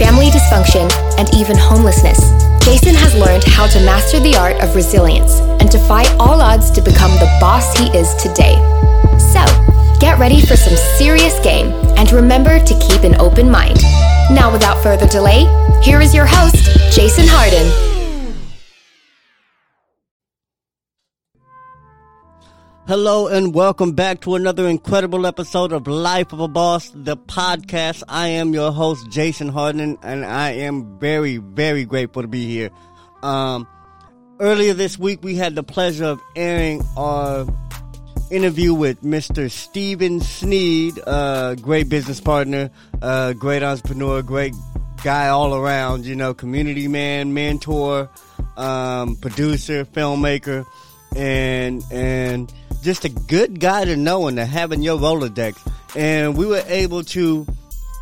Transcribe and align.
family 0.00 0.30
dysfunction, 0.30 0.90
and 1.18 1.28
even 1.34 1.58
homelessness, 1.58 2.32
Jason 2.64 2.94
has 2.94 3.14
learned 3.14 3.44
how 3.44 3.66
to 3.66 3.78
master 3.84 4.18
the 4.18 4.34
art 4.34 4.56
of 4.64 4.74
resilience 4.74 5.40
and 5.60 5.70
fight 5.86 6.10
all 6.18 6.40
odds 6.40 6.70
to 6.70 6.80
become 6.80 7.10
the 7.20 7.28
boss 7.38 7.76
he 7.78 7.86
is 7.96 8.14
today. 8.14 8.56
So, 9.18 9.44
get 10.00 10.18
ready 10.18 10.40
for 10.40 10.56
some 10.56 10.76
serious 10.96 11.38
game 11.40 11.72
and 11.98 12.10
remember 12.12 12.58
to 12.58 12.78
keep 12.80 13.02
an 13.02 13.20
open 13.20 13.50
mind. 13.50 13.82
Now, 14.32 14.50
without 14.50 14.82
further 14.82 15.06
delay, 15.06 15.44
here 15.82 16.00
is 16.00 16.14
your 16.14 16.26
host, 16.26 16.96
Jason 16.96 17.26
Hardin. 17.28 17.89
Hello 22.90 23.28
and 23.28 23.54
welcome 23.54 23.92
back 23.92 24.20
to 24.22 24.34
another 24.34 24.66
incredible 24.66 25.24
episode 25.24 25.70
of 25.70 25.86
Life 25.86 26.32
of 26.32 26.40
a 26.40 26.48
Boss, 26.48 26.90
the 26.92 27.16
podcast. 27.16 28.02
I 28.08 28.26
am 28.26 28.52
your 28.52 28.72
host, 28.72 29.08
Jason 29.12 29.48
Hardin, 29.48 29.96
and 30.02 30.24
I 30.24 30.54
am 30.54 30.98
very, 30.98 31.36
very 31.36 31.84
grateful 31.84 32.22
to 32.22 32.26
be 32.26 32.46
here. 32.46 32.68
Um, 33.22 33.68
earlier 34.40 34.74
this 34.74 34.98
week, 34.98 35.22
we 35.22 35.36
had 35.36 35.54
the 35.54 35.62
pleasure 35.62 36.06
of 36.06 36.20
airing 36.34 36.82
our 36.96 37.46
interview 38.32 38.74
with 38.74 39.02
Mr. 39.02 39.48
Steven 39.48 40.18
Sneed, 40.18 40.98
uh, 41.06 41.54
great 41.54 41.88
business 41.88 42.20
partner, 42.20 42.70
uh, 43.02 43.34
great 43.34 43.62
entrepreneur, 43.62 44.20
great 44.20 44.52
guy 45.04 45.28
all 45.28 45.54
around, 45.54 46.06
you 46.06 46.16
know, 46.16 46.34
community 46.34 46.88
man, 46.88 47.34
mentor, 47.34 48.10
um, 48.56 49.14
producer, 49.14 49.84
filmmaker, 49.84 50.66
and, 51.14 51.84
and, 51.92 52.52
just 52.82 53.04
a 53.04 53.08
good 53.08 53.60
guy 53.60 53.84
to 53.84 53.96
know 53.96 54.26
and 54.26 54.36
to 54.36 54.44
have 54.44 54.72
in 54.72 54.82
your 54.82 54.98
Rolodex. 54.98 55.56
And 55.96 56.36
we 56.36 56.46
were 56.46 56.62
able 56.66 57.02
to 57.04 57.46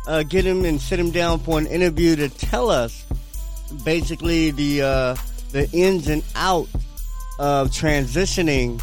uh, 0.07 0.23
get 0.23 0.45
him 0.45 0.65
and 0.65 0.79
sit 0.81 0.99
him 0.99 1.11
down 1.11 1.39
for 1.39 1.59
an 1.59 1.67
interview 1.67 2.15
to 2.15 2.29
tell 2.29 2.69
us 2.69 3.05
basically 3.83 4.51
the 4.51 4.81
uh, 4.81 5.15
the 5.51 5.69
ins 5.71 6.07
and 6.07 6.23
outs 6.35 6.73
of 7.39 7.69
transitioning 7.69 8.81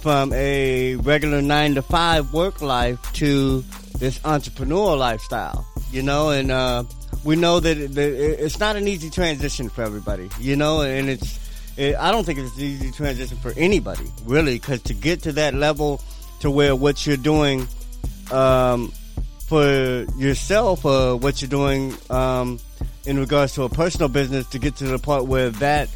from 0.00 0.32
a 0.32 0.96
regular 0.96 1.42
nine 1.42 1.74
to 1.74 1.82
five 1.82 2.32
work 2.32 2.62
life 2.62 3.00
to 3.12 3.62
this 3.98 4.20
entrepreneur 4.24 4.96
lifestyle. 4.96 5.66
You 5.92 6.02
know, 6.02 6.30
and 6.30 6.50
uh, 6.50 6.84
we 7.24 7.36
know 7.36 7.60
that 7.60 7.76
it's 7.76 8.58
not 8.58 8.76
an 8.76 8.88
easy 8.88 9.10
transition 9.10 9.68
for 9.68 9.82
everybody. 9.82 10.30
You 10.38 10.56
know, 10.56 10.82
and 10.82 11.08
it's 11.08 11.38
it, 11.76 11.96
I 11.96 12.10
don't 12.10 12.24
think 12.24 12.38
it's 12.38 12.56
an 12.56 12.62
easy 12.62 12.90
transition 12.90 13.36
for 13.38 13.52
anybody, 13.56 14.06
really, 14.24 14.54
because 14.54 14.82
to 14.82 14.94
get 14.94 15.22
to 15.22 15.32
that 15.32 15.54
level 15.54 16.00
to 16.40 16.50
where 16.50 16.74
what 16.74 17.06
you're 17.06 17.16
doing 17.16 17.66
um, 18.30 18.92
for 19.46 20.06
yourself 20.16 20.84
or 20.84 21.16
what 21.16 21.42
you're 21.42 21.48
doing 21.48 21.94
um, 22.08 22.58
in 23.06 23.18
regards 23.18 23.54
to 23.54 23.62
a 23.64 23.68
personal 23.68 24.08
business 24.08 24.46
to 24.48 24.58
get 24.58 24.76
to 24.76 24.84
the 24.84 24.98
part 24.98 25.26
where 25.26 25.50
that 25.50 25.88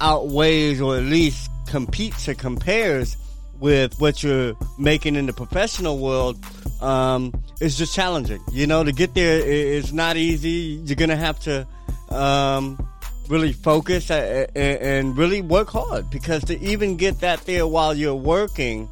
outweighs 0.00 0.80
or 0.80 0.96
at 0.96 1.02
least 1.02 1.50
competes 1.66 2.28
or 2.28 2.34
compares 2.34 3.16
with 3.58 3.98
what 4.00 4.22
you're 4.22 4.54
making 4.76 5.14
in 5.14 5.26
the 5.26 5.32
professional 5.32 5.98
world 5.98 6.36
um, 6.80 7.32
is 7.60 7.78
just 7.78 7.94
challenging. 7.94 8.42
You 8.50 8.66
know, 8.66 8.82
to 8.82 8.92
get 8.92 9.14
there 9.14 9.38
is 9.38 9.92
not 9.92 10.16
easy. 10.16 10.82
You're 10.84 10.96
gonna 10.96 11.16
have 11.16 11.38
to 11.40 11.66
um, 12.10 12.88
really 13.28 13.52
focus 13.52 14.10
and 14.10 15.16
really 15.16 15.40
work 15.42 15.70
hard 15.70 16.10
because 16.10 16.44
to 16.44 16.58
even 16.60 16.96
get 16.96 17.20
that 17.20 17.40
there 17.46 17.66
while 17.66 17.94
you're 17.94 18.14
working, 18.14 18.88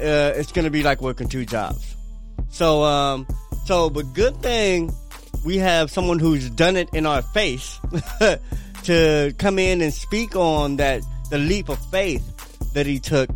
uh, 0.00 0.32
it's 0.36 0.52
going 0.52 0.64
to 0.64 0.70
be 0.70 0.82
like 0.82 1.00
working 1.00 1.28
two 1.28 1.44
jobs. 1.44 1.96
So, 2.50 2.82
um, 2.82 3.26
so, 3.64 3.88
but 3.90 4.12
good 4.12 4.36
thing 4.42 4.92
we 5.44 5.58
have 5.58 5.90
someone 5.90 6.18
who's 6.18 6.48
done 6.50 6.76
it 6.76 6.88
in 6.92 7.06
our 7.06 7.22
face 7.22 7.78
to 8.84 9.34
come 9.38 9.58
in 9.58 9.80
and 9.80 9.92
speak 9.92 10.36
on 10.36 10.76
that, 10.76 11.02
the 11.30 11.38
leap 11.38 11.68
of 11.68 11.78
faith 11.90 12.72
that 12.74 12.86
he 12.86 12.98
took 12.98 13.30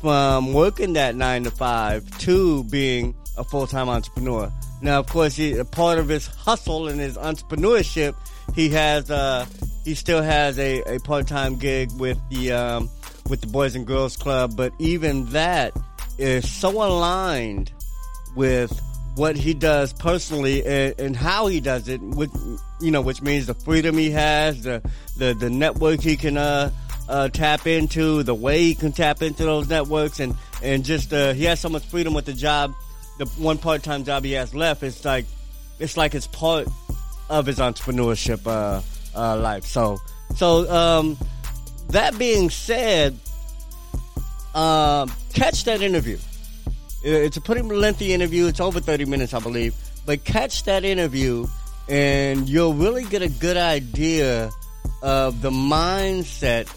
from 0.00 0.52
working 0.52 0.94
that 0.94 1.14
nine 1.14 1.44
to 1.44 1.50
five 1.50 2.18
to 2.18 2.64
being 2.64 3.14
a 3.36 3.44
full-time 3.44 3.88
entrepreneur. 3.88 4.52
Now, 4.80 4.98
of 4.98 5.06
course, 5.06 5.36
he, 5.36 5.56
a 5.58 5.64
part 5.64 5.98
of 5.98 6.08
his 6.08 6.26
hustle 6.26 6.88
and 6.88 6.98
his 6.98 7.16
entrepreneurship, 7.16 8.14
he 8.54 8.68
has 8.70 9.10
uh, 9.10 9.46
he 9.84 9.94
still 9.94 10.22
has 10.22 10.58
a, 10.58 10.82
a 10.82 10.98
part 11.00 11.26
time 11.26 11.56
gig 11.56 11.90
with 11.98 12.18
the 12.30 12.52
um, 12.52 12.90
with 13.28 13.40
the 13.40 13.46
Boys 13.46 13.74
and 13.74 13.86
Girls 13.86 14.16
Club, 14.16 14.56
but 14.56 14.72
even 14.78 15.26
that 15.26 15.76
is 16.18 16.50
so 16.50 16.70
aligned 16.70 17.72
with 18.36 18.80
what 19.14 19.36
he 19.36 19.52
does 19.52 19.92
personally 19.92 20.64
and, 20.64 20.98
and, 20.98 21.16
how 21.16 21.46
he 21.46 21.60
does 21.60 21.88
it, 21.88 22.00
which 22.00 22.30
you 22.80 22.90
know, 22.90 23.02
which 23.02 23.20
means 23.20 23.46
the 23.46 23.54
freedom 23.54 23.96
he 23.98 24.10
has, 24.10 24.62
the 24.62 24.82
the, 25.16 25.34
the 25.34 25.50
network 25.50 26.00
he 26.00 26.16
can 26.16 26.36
uh, 26.36 26.70
uh, 27.08 27.28
tap 27.28 27.66
into, 27.66 28.22
the 28.22 28.34
way 28.34 28.62
he 28.62 28.74
can 28.74 28.92
tap 28.92 29.22
into 29.22 29.44
those 29.44 29.68
networks, 29.68 30.20
and 30.20 30.34
and 30.62 30.84
just 30.84 31.12
uh, 31.12 31.32
he 31.32 31.44
has 31.44 31.60
so 31.60 31.68
much 31.68 31.84
freedom 31.86 32.14
with 32.14 32.24
the 32.24 32.32
job. 32.32 32.74
The 33.18 33.26
one 33.36 33.58
part 33.58 33.82
time 33.82 34.04
job 34.04 34.24
he 34.24 34.32
has 34.32 34.54
left, 34.54 34.82
it's 34.82 35.04
like 35.04 35.26
it's 35.78 35.96
like 35.96 36.14
it's 36.14 36.26
part 36.28 36.68
of 37.28 37.46
his 37.46 37.58
entrepreneurship 37.58 38.46
uh, 39.14 39.36
life. 39.36 39.64
So, 39.64 39.98
so 40.36 40.70
um, 40.70 41.18
that 41.88 42.18
being 42.18 42.50
said, 42.50 43.18
uh, 44.54 45.06
catch 45.34 45.64
that 45.64 45.82
interview. 45.82 46.18
It's 47.04 47.36
a 47.36 47.40
pretty 47.40 47.62
lengthy 47.62 48.12
interview. 48.12 48.46
It's 48.46 48.60
over 48.60 48.80
30 48.80 49.06
minutes, 49.06 49.34
I 49.34 49.40
believe. 49.40 49.74
But 50.06 50.24
catch 50.24 50.64
that 50.64 50.84
interview, 50.84 51.46
and 51.88 52.48
you'll 52.48 52.74
really 52.74 53.04
get 53.04 53.22
a 53.22 53.28
good 53.28 53.56
idea 53.56 54.50
of 55.02 55.42
the 55.42 55.50
mindset 55.50 56.68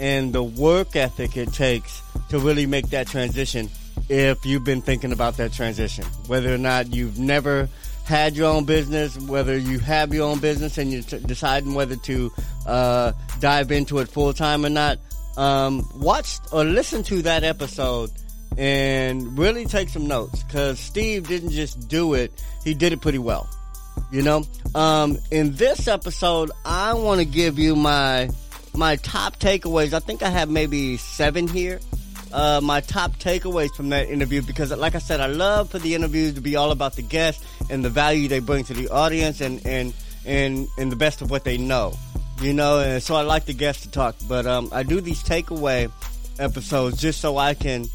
and 0.00 0.32
the 0.32 0.42
work 0.42 0.96
ethic 0.96 1.36
it 1.36 1.52
takes 1.52 2.02
to 2.28 2.38
really 2.38 2.66
make 2.66 2.90
that 2.90 3.06
transition 3.06 3.68
if 4.08 4.44
you've 4.46 4.64
been 4.64 4.82
thinking 4.82 5.12
about 5.12 5.36
that 5.36 5.52
transition. 5.52 6.04
Whether 6.26 6.54
or 6.54 6.58
not 6.58 6.94
you've 6.94 7.18
never 7.18 7.68
had 8.08 8.36
your 8.36 8.48
own 8.48 8.64
business, 8.64 9.16
whether 9.18 9.56
you 9.56 9.78
have 9.78 10.12
your 10.12 10.28
own 10.28 10.40
business 10.40 10.78
and 10.78 10.90
you're 10.90 11.02
t- 11.02 11.20
deciding 11.20 11.74
whether 11.74 11.94
to 11.96 12.32
uh, 12.66 13.12
dive 13.38 13.70
into 13.70 13.98
it 13.98 14.08
full 14.08 14.32
time 14.32 14.64
or 14.64 14.70
not, 14.70 14.98
um, 15.36 15.88
watch 15.94 16.38
or 16.50 16.64
listen 16.64 17.02
to 17.04 17.22
that 17.22 17.44
episode 17.44 18.10
and 18.56 19.38
really 19.38 19.66
take 19.66 19.88
some 19.90 20.08
notes 20.08 20.42
because 20.42 20.80
Steve 20.80 21.28
didn't 21.28 21.50
just 21.50 21.88
do 21.88 22.14
it, 22.14 22.32
he 22.64 22.74
did 22.74 22.92
it 22.92 23.00
pretty 23.00 23.18
well. 23.18 23.48
You 24.10 24.22
know, 24.22 24.44
um, 24.74 25.18
in 25.30 25.54
this 25.54 25.86
episode, 25.86 26.50
I 26.64 26.94
want 26.94 27.20
to 27.20 27.26
give 27.26 27.58
you 27.58 27.76
my 27.76 28.30
my 28.74 28.96
top 28.96 29.38
takeaways. 29.38 29.92
I 29.92 29.98
think 29.98 30.22
I 30.22 30.30
have 30.30 30.48
maybe 30.48 30.96
seven 30.96 31.46
here 31.46 31.80
uh, 32.32 32.60
my 32.62 32.80
top 32.80 33.16
takeaways 33.16 33.74
from 33.74 33.90
that 33.90 34.08
interview 34.08 34.42
because, 34.42 34.70
like 34.76 34.94
I 34.94 34.98
said, 34.98 35.20
I 35.20 35.26
love 35.26 35.70
for 35.70 35.78
the 35.78 35.94
interviews 35.94 36.34
to 36.34 36.40
be 36.40 36.56
all 36.56 36.70
about 36.70 36.96
the 36.96 37.02
guests 37.02 37.44
and 37.70 37.84
the 37.84 37.90
value 37.90 38.28
they 38.28 38.40
bring 38.40 38.64
to 38.64 38.74
the 38.74 38.88
audience 38.88 39.40
and 39.40 39.64
and 39.66 39.94
and 40.26 40.68
and 40.78 40.92
the 40.92 40.96
best 40.96 41.22
of 41.22 41.30
what 41.30 41.44
they 41.44 41.58
know, 41.58 41.94
you 42.40 42.52
know. 42.52 42.80
And 42.80 43.02
so 43.02 43.14
I 43.14 43.22
like 43.22 43.46
the 43.46 43.54
guests 43.54 43.82
to 43.82 43.90
talk, 43.90 44.16
but 44.28 44.46
um, 44.46 44.68
I 44.72 44.82
do 44.82 45.00
these 45.00 45.22
takeaway 45.22 45.90
episodes 46.38 47.00
just 47.00 47.20
so 47.20 47.36
I 47.36 47.54
can 47.54 47.86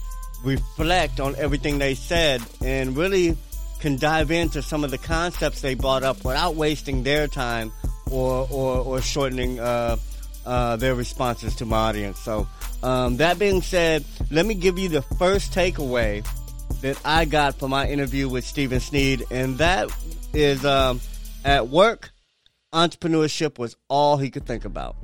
reflect 0.43 1.19
on 1.19 1.35
everything 1.37 1.77
they 1.77 1.95
said 1.95 2.41
and 2.61 2.97
really 2.97 3.37
can 3.79 3.97
dive 3.97 4.31
into 4.31 4.61
some 4.61 4.83
of 4.83 4.91
the 4.91 4.97
concepts 4.97 5.61
they 5.61 5.73
brought 5.75 6.03
up 6.03 6.23
without 6.23 6.55
wasting 6.55 7.03
their 7.03 7.27
time 7.27 7.71
or 8.11 8.47
or, 8.49 8.77
or 8.79 9.01
shortening 9.01 9.59
uh, 9.59 9.97
uh, 10.45 10.75
their 10.75 10.95
responses 10.95 11.55
to 11.57 11.65
my 11.65 11.77
audience. 11.77 12.19
So 12.19 12.47
um, 12.81 13.17
that 13.17 13.39
being 13.39 13.61
said, 13.61 14.03
let 14.31 14.45
me 14.45 14.53
give 14.53 14.77
you 14.77 14.89
the 14.89 15.01
first 15.01 15.53
takeaway 15.53 16.25
that 16.81 16.99
I 17.05 17.25
got 17.25 17.59
from 17.59 17.71
my 17.71 17.87
interview 17.87 18.27
with 18.27 18.43
Steven 18.43 18.79
Sneed, 18.79 19.23
and 19.31 19.57
that 19.57 19.89
is 20.33 20.65
um, 20.65 20.99
at 21.45 21.69
work, 21.69 22.11
entrepreneurship 22.73 23.57
was 23.57 23.75
all 23.87 24.17
he 24.17 24.29
could 24.29 24.45
think 24.45 24.65
about. 24.65 24.97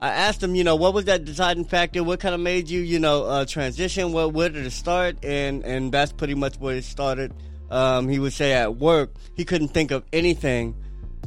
I 0.00 0.08
asked 0.08 0.42
him, 0.42 0.56
you 0.56 0.64
know, 0.64 0.74
what 0.74 0.94
was 0.94 1.04
that 1.04 1.24
deciding 1.24 1.64
factor? 1.66 2.02
What 2.02 2.18
kind 2.18 2.34
of 2.34 2.40
made 2.40 2.68
you, 2.68 2.80
you 2.80 2.98
know, 2.98 3.22
uh, 3.22 3.44
transition? 3.44 4.12
What, 4.12 4.32
where 4.32 4.48
did 4.48 4.66
it 4.66 4.72
start? 4.72 5.24
And 5.24 5.64
and 5.64 5.92
that's 5.92 6.10
pretty 6.10 6.34
much 6.34 6.58
where 6.58 6.74
it 6.74 6.82
started. 6.82 7.32
Um, 7.70 8.08
he 8.08 8.18
would 8.18 8.32
say 8.32 8.52
at 8.52 8.76
work 8.76 9.14
he 9.36 9.44
couldn't 9.44 9.68
think 9.68 9.92
of 9.92 10.02
anything 10.12 10.74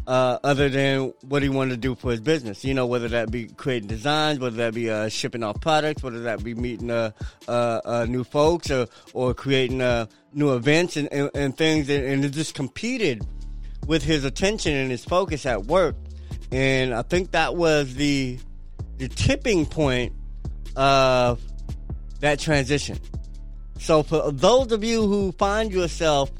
uh, 0.07 0.38
other 0.44 0.69
than 0.69 1.13
what 1.22 1.42
he 1.42 1.50
wanted 1.50 1.72
to 1.72 1.78
do 1.78 1.96
for 1.96 2.12
his 2.12 2.22
business. 2.22 2.63
You 2.63 2.74
know, 2.74 2.86
whether 2.86 3.07
that 3.10 3.31
be 3.31 3.48
creating 3.48 3.88
designs, 3.88 4.40
whether 4.40 4.57
that 4.57 4.74
be 4.74 4.90
uh, 4.90 5.10
shipping 5.10 5.44
off 5.44 5.60
products, 5.62 6.04
whether 6.04 6.22
that 6.22 6.44
be 6.44 6.54
meeting 6.54 6.92
uh, 6.92 7.12
uh, 7.48 7.81
uh 7.84 8.06
new 8.07 8.24
folks 8.24 8.69
or, 8.69 8.88
or 9.13 9.34
creating 9.34 9.81
uh, 9.81 10.06
new 10.34 10.54
events 10.54 10.98
and, 10.98 11.12
and, 11.12 11.30
and 11.34 11.57
things. 11.57 11.90
And, 11.90 12.06
and 12.06 12.25
it 12.25 12.30
just 12.30 12.54
competed 12.54 13.25
with 13.88 14.04
his 14.04 14.24
attention 14.24 14.74
and 14.74 14.92
his 14.92 15.04
focus 15.04 15.46
at 15.46 15.66
work. 15.66 15.96
And 16.52 16.94
I 16.94 17.02
think 17.02 17.31
that 17.31 17.56
was 17.56 17.96
the 17.96 18.40
the 18.98 19.10
tipping 19.10 19.66
point 19.66 20.13
of 20.75 21.42
that 22.19 22.40
transition. 22.40 22.98
So 23.80 24.04
for 24.04 24.31
those 24.31 24.72
of 24.72 24.84
you 24.84 25.06
who 25.06 25.34
find 25.34 25.72
yourself 25.72 26.31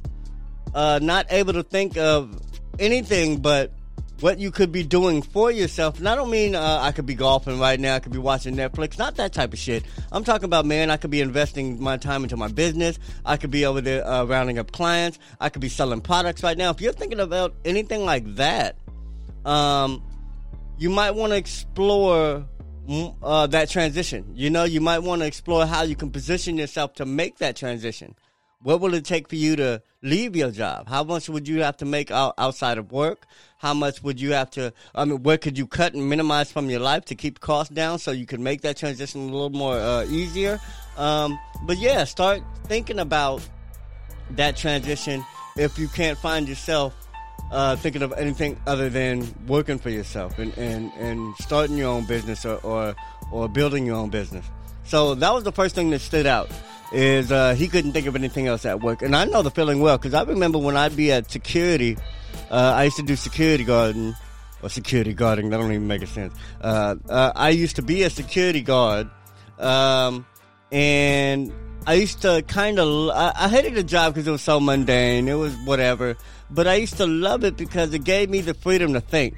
not 0.74 1.26
able 1.32 1.54
to 1.54 1.64
think 1.64 1.98
of 1.98 2.40
anything 2.80 3.38
but 3.38 3.72
what 4.22 4.39
you 4.39 4.50
could 4.50 4.72
be 4.72 4.83
doing 4.83 5.22
for 5.22 5.51
yourself. 5.51 6.00
And 6.00 6.07
I 6.07 6.16
don't 6.16 6.30
mean 6.30 6.56
uh, 6.56 6.80
I 6.81 6.92
could 6.92 7.06
be 7.06 7.16
golfing 7.16 7.60
right 7.60 7.80
now, 7.80 7.95
I 7.95 8.00
could 8.00 8.12
be 8.12 8.18
watching 8.18 8.56
Netflix, 8.56 8.98
not 8.98 9.16
that 9.16 9.33
type 9.33 9.54
of 9.54 9.60
shit. 9.60 9.83
I'm 10.12 10.24
talking 10.24 10.45
about, 10.45 10.66
man, 10.66 10.89
I 10.89 10.98
could 10.98 11.12
be 11.12 11.22
investing 11.22 11.81
my 11.81 11.98
time 11.98 12.24
into 12.24 12.38
my 12.38 12.48
business. 12.48 12.98
I 13.25 13.38
could 13.38 13.51
be 13.51 13.66
over 13.66 13.81
there 13.81 14.07
uh, 14.07 14.24
rounding 14.24 14.57
up 14.57 14.72
clients. 14.72 15.19
I 15.39 15.50
could 15.50 15.62
be 15.62 15.69
selling 15.69 16.01
products 16.01 16.44
right 16.44 16.57
now. 16.57 16.69
If 16.69 16.81
you're 16.81 16.94
thinking 16.94 17.19
about 17.19 17.54
anything 17.66 18.06
like 18.06 18.36
that, 18.36 18.78
um, 19.44 20.01
you 20.78 20.89
might 20.89 21.12
want 21.12 21.31
to 21.31 21.38
explore 21.38 22.45
uh, 23.21 23.48
that 23.48 23.69
transition. 23.69 24.25
You 24.33 24.50
know, 24.50 24.63
you 24.63 24.81
might 24.81 25.00
want 25.00 25.21
to 25.21 25.28
explore 25.28 25.66
how 25.66 25.83
you 25.83 25.95
can 25.95 26.12
position 26.12 26.57
yourself 26.57 26.94
to 26.95 27.06
make 27.06 27.38
that 27.39 27.56
transition. 27.56 28.16
What 28.66 28.82
will 28.82 28.96
it 28.96 29.06
take 29.06 29.30
for 29.30 29.36
you 29.36 29.56
to 29.58 29.84
leave 30.02 30.36
your 30.36 30.50
job? 30.50 30.90
How 30.90 31.04
much 31.04 31.30
would 31.30 31.48
you 31.48 31.62
have 31.62 31.78
to 31.78 31.86
make 31.86 32.10
out, 32.10 32.34
outside 32.40 32.80
of 32.80 32.92
work? 32.92 33.28
How 33.60 33.76
much 33.76 34.02
would 34.02 34.20
you 34.20 34.34
have 34.34 34.50
to? 34.52 34.74
I 34.96 35.06
mean, 35.06 35.22
where 35.22 35.38
could 35.38 35.56
you 35.56 35.68
cut 35.68 35.94
and 35.94 36.10
minimize 36.10 36.52
from 36.52 36.72
your 36.72 36.80
life 36.80 37.06
to 37.06 37.16
keep 37.16 37.40
costs 37.42 37.72
down 37.72 38.00
so 38.00 38.10
you 38.10 38.26
can 38.26 38.42
make 38.42 38.62
that 38.62 38.76
transition 38.76 39.22
a 39.22 39.26
little 39.26 39.52
more 39.52 39.78
uh, 39.78 40.06
easier? 40.06 40.60
Um, 40.98 41.40
but 41.68 41.78
yeah, 41.78 42.06
start 42.06 42.42
thinking 42.64 42.98
about 42.98 43.48
that 44.32 44.58
transition 44.58 45.24
if 45.58 45.78
you 45.78 45.88
can't 45.88 46.18
find 46.18 46.50
yourself 46.50 46.96
uh, 47.52 47.76
thinking 47.76 48.02
of 48.02 48.14
anything 48.14 48.60
other 48.66 48.90
than 48.90 49.32
working 49.46 49.78
for 49.78 49.92
yourself 49.92 50.40
and, 50.40 50.58
and, 50.58 50.92
and 50.94 51.36
starting 51.36 51.78
your 51.78 51.90
own 51.90 52.06
business 52.06 52.44
or, 52.48 52.56
or, 52.64 52.96
or 53.32 53.48
building 53.48 53.86
your 53.86 53.98
own 53.98 54.10
business. 54.10 54.44
So 54.86 55.16
that 55.16 55.34
was 55.34 55.44
the 55.44 55.52
first 55.52 55.76
thing 55.76 55.90
that 55.92 56.00
stood 56.00 56.26
out 56.26 56.50
is 56.92 57.32
uh, 57.32 57.56
he 57.56 57.68
couldn't 57.68 57.94
think 57.94 58.08
of 58.08 58.16
anything 58.16 58.48
else 58.48 58.66
at 58.66 58.82
work. 58.82 59.02
And 59.02 59.16
I 59.16 59.26
know 59.26 59.42
the 59.42 59.52
feeling 59.52 59.80
well 59.80 59.98
because 59.98 60.14
I 60.14 60.24
remember 60.24 60.58
when 60.58 60.78
I'd 60.78 60.96
be 60.96 61.12
at 61.12 61.30
security, 61.30 61.98
uh, 62.52 62.74
I 62.76 62.84
used 62.86 62.98
to 62.98 63.04
do 63.04 63.16
security 63.16 63.64
guarding 63.64 64.16
or 64.62 64.70
security 64.70 65.14
guarding. 65.14 65.50
That 65.50 65.58
don't 65.58 65.72
even 65.72 65.88
make 65.88 66.02
a 66.02 66.08
sense. 66.08 66.34
Uh, 66.62 66.96
uh 67.10 67.32
I 67.36 67.50
used 67.50 67.78
to 67.78 67.82
be 67.82 68.04
a 68.04 68.10
security 68.10 68.62
guard, 68.62 69.10
um, 69.60 70.26
and 70.72 71.52
I 71.88 71.96
used 71.96 72.22
to 72.22 72.44
kind 72.48 72.80
of 72.80 73.10
I, 73.10 73.34
I 73.36 73.50
hated 73.50 73.76
the 73.76 73.84
job 73.84 74.14
because 74.14 74.28
it 74.28 74.31
was 74.31 74.42
so 74.42 74.60
mundane. 74.60 75.28
It 75.28 75.34
was 75.34 75.56
whatever, 75.66 76.16
but 76.50 76.68
I 76.68 76.76
used 76.76 76.98
to 76.98 77.08
love 77.08 77.44
it 77.44 77.58
because 77.58 77.94
it 77.94 78.04
gave 78.04 78.30
me 78.30 78.42
the 78.42 78.54
freedom 78.54 78.94
to 78.94 79.02
think. 79.02 79.36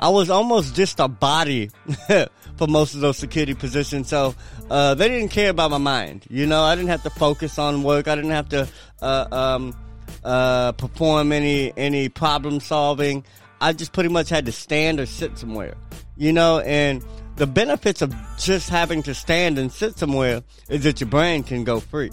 I 0.00 0.08
was 0.10 0.30
almost 0.30 0.74
just 0.74 1.00
a 1.00 1.08
body 1.08 1.70
for 2.58 2.66
most 2.66 2.94
of 2.94 3.00
those 3.00 3.16
security 3.16 3.54
positions. 3.54 4.08
So 4.08 4.34
uh, 4.68 4.94
they 4.94 5.08
didn't 5.08 5.30
care 5.30 5.50
about 5.50 5.70
my 5.70 5.78
mind. 5.78 6.26
You 6.28 6.46
know, 6.46 6.62
I 6.62 6.74
didn't 6.74 6.90
have 6.90 7.04
to 7.04 7.10
focus 7.10 7.58
on 7.58 7.82
work. 7.82 8.08
I 8.08 8.16
didn't 8.16 8.32
have 8.32 8.48
to 8.50 8.68
uh, 9.00 9.26
um, 9.30 9.76
uh, 10.24 10.72
perform 10.72 11.32
any 11.32 11.72
any 11.76 12.08
problem 12.08 12.60
solving. 12.60 13.24
I 13.60 13.72
just 13.72 13.92
pretty 13.92 14.10
much 14.10 14.28
had 14.28 14.46
to 14.46 14.52
stand 14.52 15.00
or 15.00 15.06
sit 15.06 15.38
somewhere. 15.38 15.74
You 16.16 16.32
know, 16.32 16.58
and 16.58 17.04
the 17.36 17.46
benefits 17.46 18.02
of 18.02 18.14
just 18.36 18.68
having 18.68 19.02
to 19.04 19.14
stand 19.14 19.58
and 19.58 19.72
sit 19.72 19.98
somewhere 19.98 20.42
is 20.68 20.82
that 20.82 21.00
your 21.00 21.08
brain 21.08 21.44
can 21.44 21.64
go 21.64 21.78
free. 21.80 22.10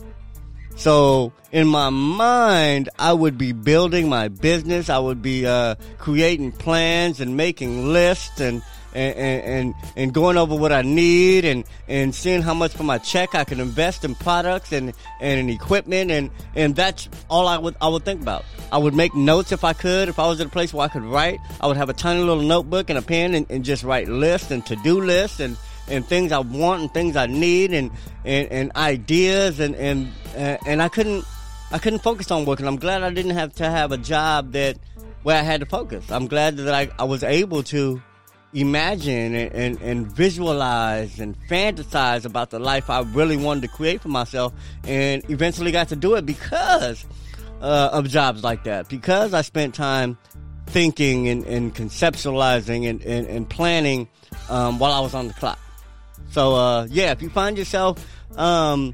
So 0.75 1.31
in 1.51 1.67
my 1.67 1.89
mind, 1.89 2.89
I 2.99 3.13
would 3.13 3.37
be 3.37 3.53
building 3.53 4.09
my 4.09 4.27
business. 4.27 4.89
I 4.89 4.99
would 4.99 5.21
be 5.21 5.45
uh, 5.47 5.75
creating 5.97 6.51
plans 6.51 7.21
and 7.21 7.37
making 7.37 7.93
lists 7.93 8.39
and 8.41 8.61
and, 8.95 9.43
and, 9.43 9.75
and 9.95 10.13
going 10.13 10.37
over 10.37 10.55
what 10.55 10.71
I 10.71 10.81
need 10.81 11.43
and, 11.43 11.65
and 11.87 12.15
seeing 12.15 12.41
how 12.41 12.53
much 12.53 12.73
for 12.73 12.83
my 12.83 12.97
check 12.97 13.35
I 13.35 13.43
can 13.43 13.59
invest 13.59 14.05
in 14.05 14.15
products 14.15 14.71
and, 14.71 14.93
and 15.19 15.39
in 15.39 15.49
equipment 15.49 16.11
and, 16.11 16.31
and 16.55 16.75
that's 16.75 17.09
all 17.29 17.47
I 17.47 17.57
would 17.57 17.75
I 17.81 17.89
would 17.89 18.05
think 18.05 18.21
about. 18.21 18.45
I 18.71 18.77
would 18.77 18.95
make 18.95 19.13
notes 19.13 19.51
if 19.51 19.63
I 19.63 19.73
could. 19.73 20.09
If 20.09 20.17
I 20.17 20.27
was 20.27 20.39
at 20.39 20.47
a 20.47 20.49
place 20.49 20.73
where 20.73 20.85
I 20.85 20.87
could 20.87 21.03
write, 21.03 21.39
I 21.59 21.67
would 21.67 21.77
have 21.77 21.89
a 21.89 21.93
tiny 21.93 22.21
little 22.21 22.43
notebook 22.43 22.89
and 22.89 22.97
a 22.97 23.01
pen 23.01 23.35
and, 23.35 23.45
and 23.49 23.65
just 23.65 23.83
write 23.83 24.07
lists 24.07 24.51
and 24.51 24.65
to 24.67 24.75
do 24.77 25.01
lists 25.01 25.39
and, 25.39 25.57
and 25.87 26.05
things 26.05 26.31
I 26.31 26.39
want 26.39 26.81
and 26.81 26.93
things 26.93 27.15
I 27.15 27.25
need 27.27 27.73
and, 27.73 27.91
and, 28.23 28.47
and 28.51 28.71
ideas 28.75 29.59
and, 29.59 29.75
and 29.75 30.11
uh, 30.35 30.57
and 30.65 30.81
I 30.81 30.89
couldn't 30.89 31.25
I 31.71 31.79
couldn't 31.79 31.99
focus 31.99 32.31
on 32.31 32.45
work 32.45 32.59
and 32.59 32.67
I'm 32.67 32.77
glad 32.77 33.03
I 33.03 33.11
didn't 33.11 33.35
have 33.35 33.53
to 33.55 33.69
have 33.69 33.91
a 33.91 33.97
job 33.97 34.53
that 34.53 34.77
where 35.23 35.37
I 35.37 35.41
had 35.41 35.61
to 35.61 35.65
focus. 35.65 36.11
I'm 36.11 36.27
glad 36.27 36.57
that 36.57 36.73
I, 36.73 36.89
I 36.99 37.05
was 37.05 37.23
able 37.23 37.63
to 37.63 38.01
imagine 38.55 39.35
and, 39.35 39.53
and, 39.53 39.81
and, 39.81 40.07
visualize 40.07 41.19
and 41.19 41.37
fantasize 41.49 42.25
about 42.25 42.49
the 42.49 42.59
life 42.59 42.89
I 42.89 43.01
really 43.01 43.35
wanted 43.35 43.61
to 43.61 43.67
create 43.67 44.01
for 44.01 44.07
myself 44.07 44.53
and 44.85 45.29
eventually 45.29 45.71
got 45.71 45.89
to 45.89 45.95
do 45.97 46.15
it 46.15 46.25
because 46.25 47.05
uh, 47.61 47.89
of 47.91 48.07
jobs 48.07 48.43
like 48.43 48.63
that. 48.63 48.87
Because 48.87 49.33
I 49.33 49.41
spent 49.41 49.75
time 49.75 50.17
thinking 50.67 51.27
and, 51.27 51.45
and 51.45 51.75
conceptualizing 51.75 52.89
and, 52.89 53.01
and, 53.03 53.27
and 53.27 53.49
planning 53.49 54.07
um, 54.49 54.79
while 54.79 54.93
I 54.93 55.01
was 55.01 55.13
on 55.13 55.27
the 55.27 55.33
clock. 55.33 55.59
So, 56.29 56.55
uh, 56.55 56.87
yeah, 56.89 57.11
if 57.11 57.21
you 57.21 57.29
find 57.29 57.57
yourself 57.57 58.05
um, 58.37 58.93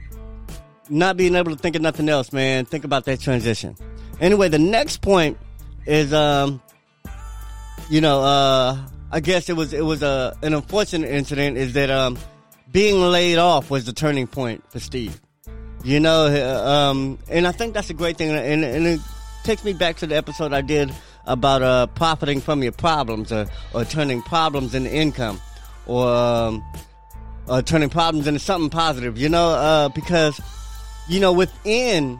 not 0.90 1.18
being 1.18 1.36
able 1.36 1.52
to 1.52 1.58
think 1.58 1.75
of 1.75 1.84
nothing 1.84 2.10
else, 2.10 2.34
man, 2.34 2.66
think 2.66 2.84
about 2.84 3.06
that 3.06 3.19
transition. 3.19 3.75
Anyway, 4.19 4.50
the 4.50 4.60
next 4.60 5.02
point 5.02 5.38
is, 5.86 6.13
um, 6.13 6.62
you 7.90 8.02
know, 8.02 8.22
uh, 8.22 8.78
I 9.12 9.19
guess 9.19 9.50
it 9.50 9.54
was 9.54 9.74
it 9.74 9.84
was 9.86 10.04
a 10.04 10.38
an 10.42 10.54
unfortunate 10.54 11.12
incident. 11.12 11.58
Is 11.58 11.74
that 11.74 11.90
um, 11.90 12.18
being 12.72 13.02
laid 13.02 13.38
off 13.38 13.69
was 13.69 13.86
the 13.86 13.94
turning 13.94 14.28
point 14.28 14.63
for 14.72 14.80
Steve. 14.80 15.19
You 15.84 16.00
know, 16.00 16.28
uh, 16.28 16.69
um, 16.69 17.19
and 17.28 17.48
I 17.48 17.52
think 17.52 17.74
that's 17.74 17.90
a 17.90 17.94
great 17.94 18.18
thing, 18.18 18.30
and, 18.30 18.63
and 18.63 18.86
it 18.86 19.00
takes 19.44 19.63
me 19.63 19.74
back 19.74 19.98
to 19.98 20.08
the 20.08 20.16
episode 20.16 20.54
I 20.54 20.62
did 20.62 20.94
about 21.25 21.63
uh, 21.63 21.88
profiting 21.88 22.40
from 22.40 22.62
your 22.62 22.72
problems, 22.72 23.31
or, 23.31 23.48
or 23.74 23.84
turning 23.84 24.22
problems 24.22 24.75
into 24.75 24.94
income, 24.94 25.42
or 25.88 26.08
um, 26.08 26.63
uh, 27.50 27.62
turning 27.63 27.90
problems 27.90 28.28
into 28.28 28.40
something 28.40 28.69
positive. 28.69 29.18
You 29.18 29.30
know, 29.30 29.50
uh, 29.50 29.90
because 29.90 30.40
you 31.10 31.20
know 31.20 31.34
within 31.34 32.20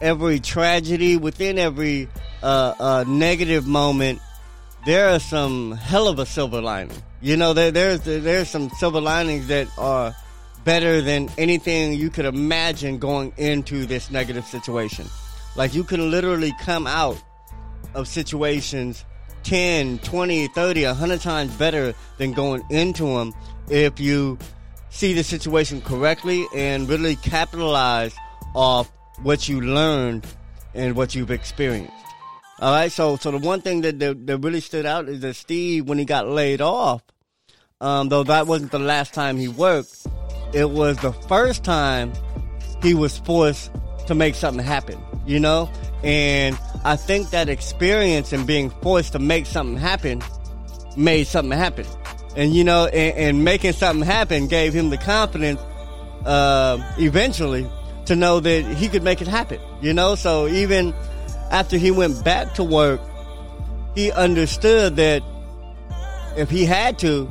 every 0.00 0.38
tragedy, 0.38 1.16
within 1.16 1.58
every 1.58 2.08
uh, 2.42 2.74
uh, 2.78 3.04
negative 3.08 3.66
moment 3.66 4.20
there 4.86 5.08
are 5.08 5.18
some 5.18 5.72
hell 5.72 6.08
of 6.08 6.18
a 6.18 6.26
silver 6.26 6.60
lining. 6.60 6.96
You 7.20 7.36
know, 7.36 7.52
there, 7.52 7.70
there's 7.70 8.00
there's 8.00 8.50
some 8.50 8.70
silver 8.70 9.00
linings 9.00 9.46
that 9.48 9.66
are 9.78 10.14
better 10.64 11.00
than 11.00 11.30
anything 11.38 11.94
you 11.94 12.10
could 12.10 12.24
imagine 12.24 12.98
going 12.98 13.32
into 13.36 13.86
this 13.86 14.10
negative 14.10 14.44
situation. 14.46 15.06
Like 15.56 15.74
you 15.74 15.84
can 15.84 16.10
literally 16.10 16.52
come 16.60 16.86
out 16.86 17.22
of 17.94 18.08
situations 18.08 19.04
10, 19.44 19.98
20, 19.98 20.48
30, 20.48 20.84
100 20.86 21.20
times 21.20 21.54
better 21.56 21.94
than 22.18 22.32
going 22.32 22.62
into 22.70 23.04
them 23.04 23.32
if 23.68 24.00
you 24.00 24.38
see 24.90 25.12
the 25.12 25.22
situation 25.22 25.80
correctly 25.80 26.46
and 26.54 26.88
really 26.88 27.16
capitalize 27.16 28.14
off 28.54 28.90
what 29.22 29.48
you 29.48 29.60
learned 29.60 30.26
and 30.74 30.96
what 30.96 31.14
you've 31.14 31.30
experienced. 31.30 31.92
All 32.60 32.72
right, 32.72 32.90
so 32.92 33.16
so 33.16 33.32
the 33.32 33.38
one 33.38 33.62
thing 33.62 33.80
that, 33.80 33.98
that, 33.98 34.26
that 34.28 34.38
really 34.38 34.60
stood 34.60 34.86
out 34.86 35.08
is 35.08 35.20
that 35.20 35.34
Steve, 35.34 35.88
when 35.88 35.98
he 35.98 36.04
got 36.04 36.28
laid 36.28 36.60
off, 36.60 37.02
um, 37.80 38.08
though 38.08 38.22
that 38.22 38.46
wasn't 38.46 38.70
the 38.70 38.78
last 38.78 39.12
time 39.12 39.36
he 39.36 39.48
worked, 39.48 40.06
it 40.52 40.70
was 40.70 40.96
the 40.98 41.12
first 41.12 41.64
time 41.64 42.12
he 42.80 42.94
was 42.94 43.18
forced 43.18 43.72
to 44.06 44.14
make 44.14 44.36
something 44.36 44.64
happen. 44.64 45.00
You 45.26 45.40
know, 45.40 45.68
and 46.04 46.56
I 46.84 46.94
think 46.94 47.30
that 47.30 47.48
experience 47.48 48.32
and 48.32 48.46
being 48.46 48.70
forced 48.70 49.12
to 49.12 49.18
make 49.18 49.46
something 49.46 49.76
happen 49.76 50.22
made 50.96 51.26
something 51.26 51.58
happen. 51.58 51.86
And 52.36 52.54
you 52.54 52.62
know, 52.62 52.86
and, 52.86 53.16
and 53.18 53.44
making 53.44 53.72
something 53.72 54.06
happen 54.06 54.46
gave 54.46 54.72
him 54.72 54.90
the 54.90 54.98
confidence 54.98 55.60
uh, 56.24 56.78
eventually 56.98 57.68
to 58.06 58.14
know 58.14 58.38
that 58.38 58.64
he 58.64 58.88
could 58.88 59.02
make 59.02 59.20
it 59.20 59.28
happen. 59.28 59.60
You 59.82 59.92
know, 59.92 60.14
so 60.14 60.46
even 60.46 60.94
after 61.50 61.76
he 61.76 61.90
went 61.90 62.24
back 62.24 62.54
to 62.54 62.64
work, 62.64 63.00
he 63.94 64.10
understood 64.12 64.96
that 64.96 65.22
if 66.36 66.50
he 66.50 66.64
had 66.64 66.98
to, 67.00 67.30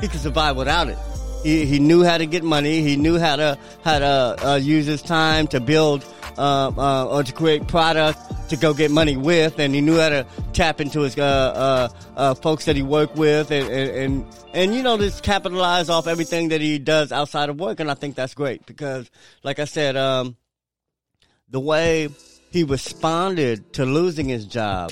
he 0.00 0.08
could 0.08 0.20
survive 0.20 0.56
without 0.56 0.88
it. 0.88 0.98
He, 1.42 1.64
he 1.64 1.78
knew 1.78 2.02
how 2.02 2.18
to 2.18 2.26
get 2.26 2.42
money. 2.42 2.82
He 2.82 2.96
knew 2.96 3.18
how 3.18 3.36
to 3.36 3.58
how 3.84 3.98
to 3.98 4.36
uh, 4.46 4.54
use 4.56 4.86
his 4.86 5.00
time 5.00 5.46
to 5.48 5.60
build 5.60 6.04
uh, 6.36 6.72
uh, 6.76 7.06
or 7.06 7.22
to 7.22 7.32
create 7.32 7.66
product 7.68 8.18
to 8.50 8.56
go 8.56 8.74
get 8.74 8.90
money 8.90 9.16
with, 9.16 9.58
and 9.58 9.74
he 9.74 9.80
knew 9.80 9.98
how 9.98 10.08
to 10.08 10.26
tap 10.52 10.80
into 10.80 11.00
his 11.00 11.18
uh, 11.18 11.22
uh, 11.22 11.88
uh, 12.16 12.34
folks 12.34 12.64
that 12.66 12.76
he 12.76 12.82
worked 12.82 13.16
with, 13.16 13.50
and, 13.50 13.68
and, 13.68 13.90
and 13.90 14.26
and 14.54 14.74
you 14.74 14.82
know 14.82 14.96
just 14.98 15.22
capitalize 15.22 15.88
off 15.88 16.06
everything 16.06 16.48
that 16.48 16.60
he 16.60 16.78
does 16.78 17.12
outside 17.12 17.48
of 17.48 17.58
work, 17.58 17.80
and 17.80 17.90
I 17.90 17.94
think 17.94 18.16
that's 18.16 18.34
great 18.34 18.66
because, 18.66 19.10
like 19.42 19.58
I 19.58 19.64
said, 19.64 19.96
um, 19.96 20.36
the 21.48 21.60
way 21.60 22.08
he 22.56 22.64
responded 22.64 23.70
to 23.74 23.84
losing 23.84 24.30
his 24.30 24.46
job, 24.46 24.90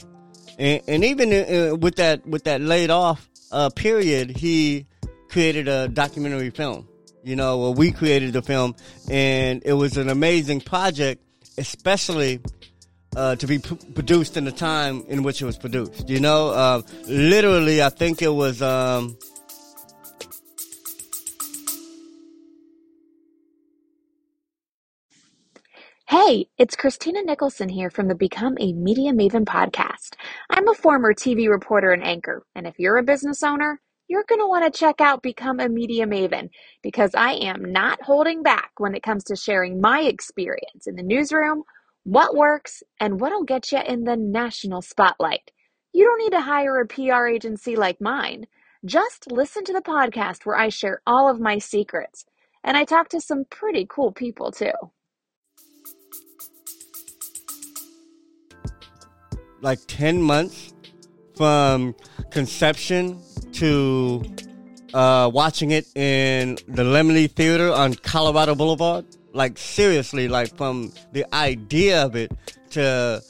and, 0.59 0.83
and 0.87 1.03
even 1.03 1.33
uh, 1.33 1.75
with 1.75 1.97
that 1.97 2.27
with 2.27 2.45
that 2.45 2.61
laid 2.61 2.91
off 2.91 3.27
uh, 3.53 3.71
period, 3.71 4.37
he 4.37 4.85
created 5.31 5.67
a 5.67 5.89
documentary 5.89 6.51
film. 6.51 6.87
You 7.23 7.37
know, 7.37 7.57
well, 7.57 7.73
we 7.73 7.91
created 7.91 8.35
the 8.35 8.43
film, 8.43 8.77
and 9.11 9.63
it 9.65 9.73
was 9.73 9.97
an 9.97 10.11
amazing 10.11 10.61
project, 10.61 11.23
especially 11.57 12.41
uh, 13.17 13.37
to 13.37 13.47
be 13.47 13.59
p- 13.59 13.79
produced 13.95 14.37
in 14.37 14.45
the 14.45 14.53
time 14.53 15.03
in 15.09 15.23
which 15.23 15.41
it 15.41 15.47
was 15.47 15.57
produced. 15.57 16.07
You 16.07 16.21
know, 16.21 16.51
uh, 16.51 16.83
literally, 17.09 17.83
I 17.83 17.89
think 17.89 18.21
it 18.21 18.35
was. 18.35 18.61
Um, 18.61 19.17
Hey, 26.17 26.47
it's 26.59 26.77
Christina 26.77 27.23
Nicholson 27.25 27.69
here 27.69 27.91
from 27.91 28.07
the 28.07 28.15
Become 28.15 28.57
a 28.61 28.73
Media 28.73 29.13
Maven 29.13 29.45
podcast. 29.45 30.15
I'm 30.49 30.69
a 30.69 30.75
former 30.75 31.13
TV 31.13 31.49
reporter 31.49 31.91
and 31.91 32.05
anchor, 32.05 32.47
and 32.55 32.69
if 32.69 32.79
you're 32.79 32.99
a 32.99 33.03
business 33.03 33.43
owner, 33.43 33.81
you're 34.07 34.23
going 34.29 34.41
to 34.41 34.47
want 34.47 34.65
to 34.65 34.79
check 34.79 35.01
out 35.01 35.25
Become 35.25 35.59
a 35.59 35.69
Media 35.69 36.07
Maven 36.07 36.51
because 36.85 37.17
I 37.17 37.33
am 37.33 37.73
not 37.73 38.01
holding 38.01 38.45
back 38.45 38.71
when 38.79 38.95
it 38.95 39.03
comes 39.03 39.25
to 39.25 39.35
sharing 39.35 39.81
my 39.81 40.03
experience 40.03 40.87
in 40.87 40.95
the 40.95 41.03
newsroom, 41.03 41.65
what 42.05 42.37
works, 42.37 42.85
and 43.01 43.21
what'll 43.21 43.43
get 43.43 43.73
you 43.73 43.81
in 43.81 44.05
the 44.05 44.17
national 44.17 44.83
spotlight. 44.83 45.51
You 45.93 46.05
don't 46.05 46.21
need 46.21 46.37
to 46.37 46.43
hire 46.43 46.81
a 46.81 46.87
PR 46.87 47.27
agency 47.27 47.75
like 47.75 48.01
mine. 48.01 48.47
Just 48.85 49.33
listen 49.33 49.65
to 49.65 49.73
the 49.73 49.83
podcast 49.83 50.47
where 50.47 50.57
I 50.57 50.69
share 50.69 51.03
all 51.09 51.29
of 51.29 51.41
my 51.41 51.59
secrets. 51.59 52.25
And 52.63 52.77
I 52.77 52.85
talk 52.85 53.09
to 53.09 53.21
some 53.21 53.47
pretty 53.51 53.85
cool 53.91 54.13
people 54.13 54.53
too. 54.53 54.71
Like 59.65 59.81
10 59.87 60.21
months 60.21 60.75
from 61.37 61.97
conception 62.31 63.19
to 63.53 64.23
uh, 64.93 65.29
watching 65.33 65.71
it 65.71 65.87
in 65.97 66.57
the 66.69 66.83
Laemmle 66.85 67.31
Theater 67.31 67.73
on 67.73 67.95
Colorado 67.95 68.55
Boulevard. 68.55 69.07
Like, 69.33 69.59
seriously, 69.59 70.29
like 70.29 70.55
from 70.57 70.93
the 71.13 71.25
idea 71.35 72.05
of 72.05 72.15
it 72.15 72.31
to 72.71 73.23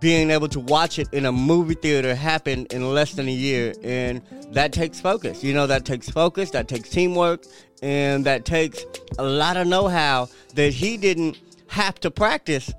being 0.00 0.30
able 0.30 0.48
to 0.48 0.60
watch 0.60 0.98
it 0.98 1.08
in 1.12 1.26
a 1.26 1.32
movie 1.32 1.74
theater 1.74 2.14
happen 2.14 2.64
in 2.70 2.94
less 2.94 3.12
than 3.12 3.28
a 3.28 3.32
year. 3.32 3.74
And 3.82 4.22
that 4.52 4.72
takes 4.72 5.00
focus. 5.00 5.44
You 5.44 5.52
know, 5.52 5.66
that 5.66 5.84
takes 5.84 6.08
focus, 6.08 6.50
that 6.52 6.68
takes 6.68 6.88
teamwork, 6.90 7.44
and 7.82 8.24
that 8.24 8.44
takes 8.44 8.84
a 9.18 9.24
lot 9.24 9.56
of 9.56 9.66
know 9.66 9.88
how 9.88 10.28
that 10.54 10.72
he 10.72 10.96
didn't 10.96 11.38
have 11.66 12.00
to 12.00 12.10
practice 12.10 12.72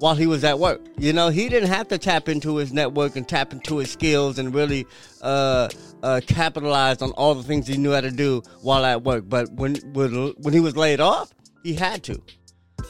while 0.00 0.14
he 0.14 0.26
was 0.26 0.42
at 0.44 0.58
work. 0.58 0.80
You 0.98 1.12
know, 1.12 1.28
he 1.28 1.48
didn't 1.48 1.68
have 1.68 1.88
to 1.88 1.98
tap 1.98 2.28
into 2.28 2.56
his 2.56 2.72
network 2.72 3.16
and 3.16 3.28
tap 3.28 3.52
into 3.52 3.76
his 3.78 3.90
skills 3.90 4.38
and 4.38 4.52
really 4.52 4.86
uh, 5.22 5.68
uh, 6.02 6.20
capitalize 6.26 7.02
on 7.02 7.12
all 7.12 7.34
the 7.34 7.42
things 7.42 7.66
he 7.66 7.76
knew 7.76 7.92
how 7.92 8.00
to 8.00 8.10
do 8.10 8.42
while 8.62 8.84
at 8.84 9.04
work. 9.04 9.24
But 9.28 9.52
when 9.52 9.76
when, 9.92 10.34
when 10.38 10.54
he 10.54 10.60
was 10.60 10.76
laid 10.76 11.00
off, 11.00 11.32
he 11.62 11.74
had 11.74 12.02
to. 12.04 12.20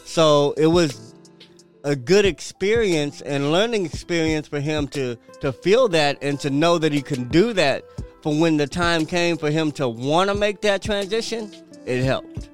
So 0.05 0.55
it 0.57 0.69
was 0.69 1.15
a 1.83 1.97
good 1.97 2.25
experience 2.25 3.23
and 3.23 3.51
learning 3.51 3.87
experience 3.87 4.47
for 4.47 4.61
him 4.61 4.87
to 4.89 5.17
to 5.41 5.53
feel 5.53 5.89
that 5.89 6.19
and 6.23 6.39
to 6.41 6.51
know 6.51 6.79
that 6.79 6.93
he 6.93 7.03
can 7.03 7.29
do 7.29 7.53
that. 7.55 7.85
For 8.23 8.39
when 8.39 8.57
the 8.57 8.67
time 8.67 9.07
came 9.07 9.37
for 9.37 9.51
him 9.51 9.73
to 9.73 9.89
want 9.89 10.29
to 10.29 10.35
make 10.35 10.61
that 10.61 10.83
transition, 10.83 11.51
it 11.87 12.05
helped. 12.05 12.51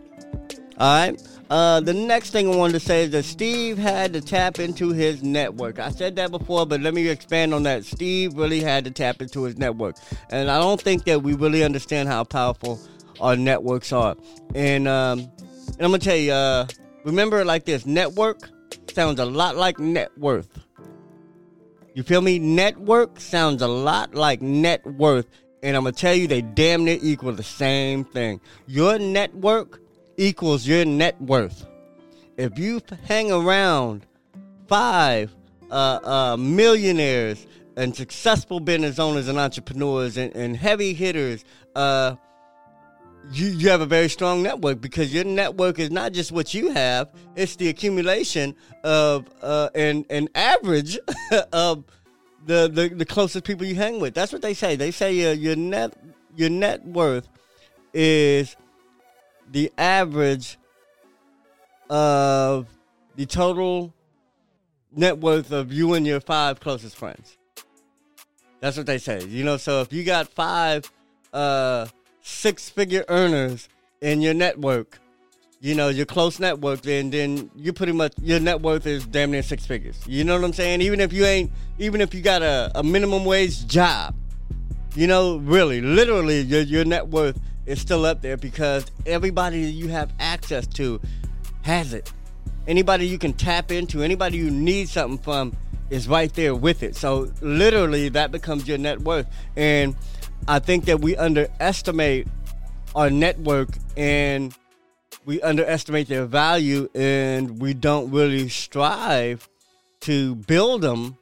All 0.79 1.09
right. 1.09 1.21
Uh, 1.49 1.79
the 1.81 1.95
next 1.95 2.31
thing 2.31 2.53
I 2.53 2.57
wanted 2.57 2.73
to 2.73 2.81
say 2.81 3.05
is 3.05 3.11
that 3.11 3.25
Steve 3.25 3.79
had 3.79 4.13
to 4.15 4.21
tap 4.21 4.59
into 4.59 4.91
his 4.91 5.23
network. 5.23 5.79
I 5.79 5.91
said 5.91 6.17
that 6.17 6.33
before, 6.33 6.67
but 6.67 6.81
let 6.81 6.93
me 6.93 7.09
expand 7.09 7.55
on 7.55 7.63
that. 7.63 7.85
Steve 7.85 8.35
really 8.35 8.61
had 8.61 8.85
to 8.85 8.91
tap 8.91 9.23
into 9.23 9.45
his 9.45 9.57
network. 9.57 9.97
And 10.31 10.51
I 10.51 10.59
don't 10.59 10.81
think 10.81 11.05
that 11.05 11.23
we 11.23 11.35
really 11.35 11.63
understand 11.63 12.09
how 12.09 12.25
powerful 12.25 12.81
our 13.21 13.37
networks 13.37 13.93
are. 13.93 14.17
And, 14.57 14.89
um, 14.89 15.21
and 15.21 15.81
I'm 15.81 15.91
going 15.91 16.01
to 16.01 16.05
tell 16.05 16.17
you, 16.17 16.33
uh, 16.33 16.67
remember 17.05 17.45
like 17.45 17.65
this 17.65 17.87
network 17.87 18.51
sounds 18.93 19.21
a 19.21 19.25
lot 19.25 19.57
like 19.57 19.79
net 19.79 20.11
worth. 20.19 20.59
You 21.95 22.03
feel 22.03 22.21
me? 22.21 22.41
Network 22.41 23.21
sounds 23.21 23.63
a 23.63 23.69
lot 23.69 24.15
like 24.15 24.43
net 24.43 24.85
worth. 24.85 25.27
And 25.63 25.77
I'm 25.77 25.85
going 25.85 25.95
to 25.95 26.01
tell 26.01 26.15
you, 26.15 26.27
they 26.27 26.43
damn 26.43 26.85
near 26.85 26.99
equal 27.01 27.33
the 27.33 27.43
same 27.43 28.05
thing. 28.05 28.41
Your 28.67 28.99
network 28.99 29.81
equals 30.17 30.67
your 30.67 30.85
net 30.85 31.21
worth. 31.21 31.67
If 32.37 32.59
you 32.59 32.81
hang 33.05 33.33
around 33.33 34.07
five 34.67 35.35
uh, 35.71 35.99
uh, 36.03 36.37
millionaires 36.39 37.47
and 37.77 37.95
successful 37.95 38.61
business 38.61 38.99
owners 38.99 39.29
and 39.29 39.39
entrepreneurs 39.39 40.17
and, 40.17 40.35
and 40.35 40.57
heavy 40.57 40.93
hitters, 40.93 41.45
uh, 41.75 42.17
you, 43.33 43.49
you 43.49 43.69
have 43.69 43.81
a 43.81 43.87
very 43.87 44.09
strong 44.09 44.43
network 44.43 44.81
because 44.81 45.13
your 45.13 45.25
network 45.25 45.79
is 45.79 45.91
not 45.91 46.13
just 46.13 46.31
what 46.31 46.55
you 46.55 46.71
have, 46.71 47.11
it's 47.35 47.57
the 47.57 47.69
accumulation 47.69 48.55
of 48.85 49.27
uh, 49.43 49.69
and, 49.75 50.07
and 50.11 50.29
average 50.35 50.99
of 51.53 51.85
the, 52.45 52.69
the, 52.69 52.89
the 52.95 53.05
closest 53.05 53.45
people 53.45 53.67
you 53.67 53.75
hang 53.75 54.01
with. 54.01 54.15
That's 54.15 54.33
what 54.33 54.43
they 54.43 54.55
say. 54.55 54.77
They 54.77 54.93
say 54.93 55.15
your, 55.15 55.33
your 55.33 55.57
net 55.57 55.95
your 56.37 56.51
net 56.51 56.85
worth 56.85 57.29
is 57.95 58.57
the 59.51 59.73
average 59.79 60.59
of 61.89 62.67
the 63.17 63.27
total 63.27 63.95
net 64.93 65.19
worth 65.19 65.53
of 65.53 65.73
you 65.73 65.95
and 65.95 66.07
your 66.07 66.21
five 66.21 66.61
closest 66.61 66.97
friends. 66.97 67.37
That's 68.61 68.77
what 68.77 68.87
they 68.87 68.99
say. 68.99 69.25
You 69.25 69.45
know, 69.45 69.57
so 69.57 69.81
if 69.83 69.93
you 69.93 70.05
got 70.05 70.29
five 70.29 70.91
uh, 71.33 71.87
six 72.23 72.69
figure 72.69 73.05
earners 73.09 73.69
in 74.01 74.21
your 74.21 74.35
network, 74.35 74.99
you 75.61 75.75
know, 75.75 75.89
your 75.89 76.07
close 76.07 76.39
network, 76.39 76.83
then 76.83 77.11
then 77.11 77.51
you 77.55 77.73
pretty 77.73 77.93
much 77.93 78.13
your 78.21 78.41
net 78.41 78.61
worth 78.61 78.87
is 78.87 79.07
damn 79.07 79.31
near 79.31 79.43
six 79.43 79.67
figures. 79.67 79.99
You 80.07 80.25
know 80.25 80.35
what 80.35 80.45
I'm 80.45 80.53
saying? 80.53 80.81
Even 80.81 81.01
if 81.01 81.13
you 81.13 81.25
ain't 81.25 81.51
even 81.79 82.01
if 82.01 82.15
you 82.15 82.21
got 82.21 82.43
a, 82.43 82.71
a 82.75 82.83
minimum 82.83 83.25
wage 83.25 83.67
job, 83.67 84.15
you 84.95 85.07
know, 85.07 85.37
really, 85.39 85.81
literally 85.81 86.41
your 86.41 86.63
your 86.63 86.85
net 86.85 87.09
worth 87.09 87.39
is 87.67 87.81
still 87.81 88.07
up 88.07 88.23
there 88.23 88.37
because 88.37 88.87
everybody 89.05 89.61
you 89.61 89.89
have 89.89 90.13
access 90.19 90.67
to 90.67 91.01
has 91.63 91.93
it. 91.93 92.13
Anybody 92.67 93.07
you 93.07 93.19
can 93.19 93.33
tap 93.33 93.71
into, 93.71 94.03
anybody 94.03 94.39
you 94.39 94.51
need 94.51 94.89
something 94.89 95.19
from 95.19 95.57
is 95.91 96.09
right 96.09 96.33
there 96.35 96.55
with 96.55 96.83
it. 96.83 96.97
So 96.97 97.31
literally 97.41 98.09
that 98.11 98.33
becomes 98.33 98.67
your 98.67 98.79
net 98.79 99.01
worth. 99.01 99.27
And 99.57 99.95
I 100.49 100.59
think 100.59 100.85
that 100.87 101.01
we 101.01 101.17
underestimate 101.17 102.27
our 102.95 103.11
network 103.11 103.69
and 103.97 104.55
we 105.25 105.41
underestimate 105.43 106.09
their 106.09 106.25
value 106.25 106.89
and 106.95 107.61
we 107.61 107.75
don't 107.75 108.11
really 108.11 108.49
strive 108.49 109.49
to 110.01 110.37
build 110.37 110.83
them 110.83 111.17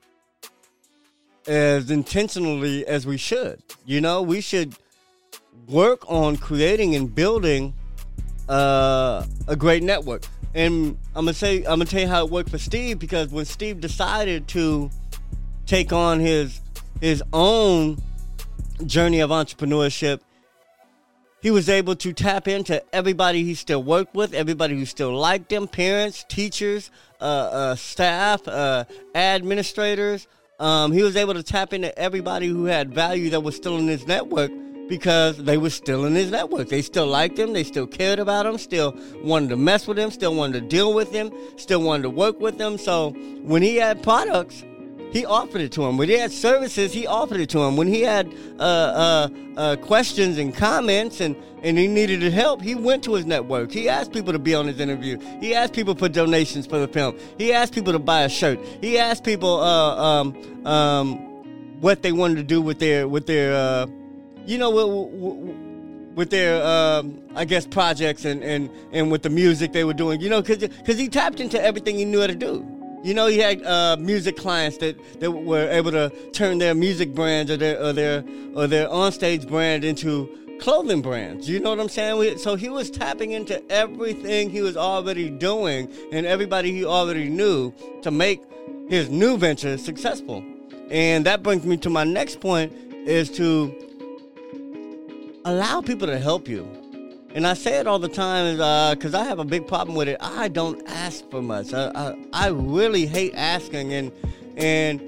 as 1.46 1.90
intentionally 1.90 2.86
as 2.86 3.06
we 3.06 3.16
should. 3.16 3.62
You 3.86 4.00
know, 4.00 4.22
we 4.22 4.40
should 4.40 4.76
work 5.68 6.08
on 6.10 6.36
creating 6.36 6.94
and 6.94 7.14
building 7.14 7.74
uh, 8.48 9.24
a 9.48 9.56
great 9.56 9.82
network. 9.82 10.24
And 10.54 10.96
I'm 11.14 11.24
gonna 11.24 11.34
say 11.34 11.58
I'm 11.58 11.78
gonna 11.78 11.86
tell 11.86 12.00
you 12.00 12.08
how 12.08 12.24
it 12.24 12.30
worked 12.30 12.50
for 12.50 12.58
Steve 12.58 12.98
because 12.98 13.28
when 13.28 13.44
Steve 13.44 13.80
decided 13.80 14.46
to 14.48 14.90
take 15.66 15.92
on 15.92 16.20
his 16.20 16.60
his 17.00 17.22
own 17.32 17.98
journey 18.86 19.20
of 19.20 19.30
entrepreneurship, 19.30 20.20
he 21.42 21.50
was 21.50 21.68
able 21.68 21.96
to 21.96 22.12
tap 22.12 22.46
into 22.46 22.82
everybody 22.94 23.42
he 23.42 23.54
still 23.54 23.82
worked 23.82 24.14
with, 24.14 24.32
everybody 24.32 24.76
who 24.78 24.86
still 24.86 25.12
liked 25.12 25.52
him, 25.52 25.66
parents, 25.66 26.24
teachers, 26.28 26.90
uh, 27.20 27.24
uh, 27.24 27.74
staff, 27.74 28.46
uh, 28.46 28.84
administrators. 29.14 30.28
Um, 30.60 30.92
he 30.92 31.02
was 31.02 31.16
able 31.16 31.34
to 31.34 31.42
tap 31.42 31.72
into 31.72 31.96
everybody 31.98 32.46
who 32.46 32.66
had 32.66 32.94
value 32.94 33.30
that 33.30 33.40
was 33.40 33.56
still 33.56 33.76
in 33.76 33.88
his 33.88 34.06
network 34.06 34.52
because 34.88 35.38
they 35.38 35.56
were 35.56 35.70
still 35.70 36.04
in 36.04 36.14
his 36.14 36.30
network. 36.30 36.68
They 36.68 36.82
still 36.82 37.06
liked 37.06 37.38
him. 37.38 37.52
They 37.52 37.64
still 37.64 37.86
cared 37.86 38.18
about 38.18 38.46
him. 38.46 38.58
Still 38.58 38.96
wanted 39.22 39.50
to 39.50 39.56
mess 39.56 39.86
with 39.86 39.98
him. 39.98 40.10
Still 40.10 40.34
wanted 40.34 40.60
to 40.62 40.68
deal 40.68 40.94
with 40.94 41.12
him. 41.12 41.32
Still 41.56 41.82
wanted 41.82 42.04
to 42.04 42.10
work 42.10 42.40
with 42.40 42.60
him. 42.60 42.78
So 42.78 43.10
when 43.42 43.62
he 43.62 43.76
had 43.76 44.02
products, 44.02 44.64
he 45.14 45.24
offered 45.24 45.60
it 45.60 45.70
to 45.72 45.84
him. 45.84 45.96
When 45.96 46.08
he 46.08 46.18
had 46.18 46.32
services, 46.32 46.92
he 46.92 47.06
offered 47.06 47.38
it 47.38 47.48
to 47.50 47.60
him. 47.60 47.76
When 47.76 47.86
he 47.86 48.00
had 48.00 48.34
uh, 48.58 48.62
uh, 48.62 49.28
uh, 49.56 49.76
questions 49.76 50.38
and 50.38 50.52
comments 50.52 51.20
and, 51.20 51.36
and 51.62 51.78
he 51.78 51.86
needed 51.86 52.20
help, 52.32 52.60
he 52.60 52.74
went 52.74 53.04
to 53.04 53.14
his 53.14 53.24
network. 53.24 53.70
He 53.70 53.88
asked 53.88 54.12
people 54.12 54.32
to 54.32 54.40
be 54.40 54.56
on 54.56 54.66
his 54.66 54.80
interview. 54.80 55.20
He 55.40 55.54
asked 55.54 55.72
people 55.72 55.94
for 55.94 56.08
donations 56.08 56.66
for 56.66 56.80
the 56.80 56.88
film. 56.88 57.16
He 57.38 57.52
asked 57.52 57.74
people 57.74 57.92
to 57.92 58.00
buy 58.00 58.22
a 58.22 58.28
shirt. 58.28 58.58
He 58.80 58.98
asked 58.98 59.22
people 59.22 59.60
uh, 59.60 59.96
um, 59.96 60.66
um, 60.66 61.18
what 61.80 62.02
they 62.02 62.10
wanted 62.10 62.36
to 62.38 62.42
do 62.42 62.60
with 62.60 62.80
their 62.80 63.06
with 63.06 63.26
their 63.26 63.54
uh, 63.54 63.86
you 64.46 64.58
know 64.58 64.70
with, 64.70 66.16
with 66.16 66.30
their 66.30 66.64
um, 66.64 67.20
I 67.34 67.44
guess 67.44 67.66
projects 67.66 68.24
and, 68.24 68.42
and 68.42 68.70
and 68.92 69.10
with 69.10 69.22
the 69.22 69.30
music 69.30 69.72
they 69.72 69.84
were 69.84 69.94
doing. 69.94 70.20
You 70.20 70.30
know, 70.30 70.42
because 70.42 70.58
because 70.58 70.98
he 70.98 71.08
tapped 71.08 71.40
into 71.40 71.60
everything 71.62 71.96
he 71.96 72.04
knew 72.04 72.20
how 72.20 72.26
to 72.26 72.34
do. 72.34 72.70
You 73.02 73.12
know, 73.12 73.26
he 73.26 73.38
had 73.38 73.62
uh, 73.64 73.98
music 74.00 74.34
clients 74.38 74.78
that, 74.78 74.96
that 75.20 75.30
were 75.30 75.68
able 75.68 75.90
to 75.90 76.10
turn 76.32 76.56
their 76.56 76.74
music 76.74 77.14
brands 77.14 77.50
or 77.50 77.58
their 77.58 77.78
or 77.82 77.92
their 77.92 78.24
or 78.54 78.66
their 78.66 78.88
onstage 78.88 79.46
brand 79.46 79.84
into 79.84 80.26
clothing 80.58 81.02
brands. 81.02 81.48
You 81.48 81.60
know 81.60 81.70
what 81.70 81.80
I'm 81.80 81.88
saying? 81.88 82.38
So 82.38 82.54
he 82.54 82.70
was 82.70 82.90
tapping 82.90 83.32
into 83.32 83.62
everything 83.70 84.48
he 84.48 84.62
was 84.62 84.76
already 84.76 85.28
doing 85.28 85.92
and 86.12 86.24
everybody 86.24 86.72
he 86.72 86.84
already 86.84 87.28
knew 87.28 87.74
to 88.02 88.10
make 88.10 88.42
his 88.88 89.10
new 89.10 89.36
venture 89.36 89.76
successful. 89.76 90.42
And 90.90 91.26
that 91.26 91.42
brings 91.42 91.64
me 91.64 91.76
to 91.78 91.90
my 91.90 92.04
next 92.04 92.40
point 92.40 92.72
is 93.06 93.30
to 93.32 93.74
allow 95.44 95.80
people 95.80 96.06
to 96.06 96.18
help 96.18 96.48
you. 96.48 96.68
And 97.34 97.46
I 97.46 97.54
say 97.54 97.78
it 97.78 97.86
all 97.86 97.98
the 97.98 98.08
time 98.08 98.54
because 98.96 99.14
uh, 99.14 99.20
I 99.20 99.24
have 99.24 99.40
a 99.40 99.44
big 99.44 99.66
problem 99.66 99.96
with 99.96 100.08
it. 100.08 100.18
I 100.20 100.48
don't 100.48 100.80
ask 100.88 101.28
for 101.30 101.42
much. 101.42 101.72
I, 101.72 101.90
I, 101.94 102.16
I 102.32 102.48
really 102.48 103.06
hate 103.06 103.34
asking, 103.34 103.92
and 103.92 104.12
and 104.56 105.00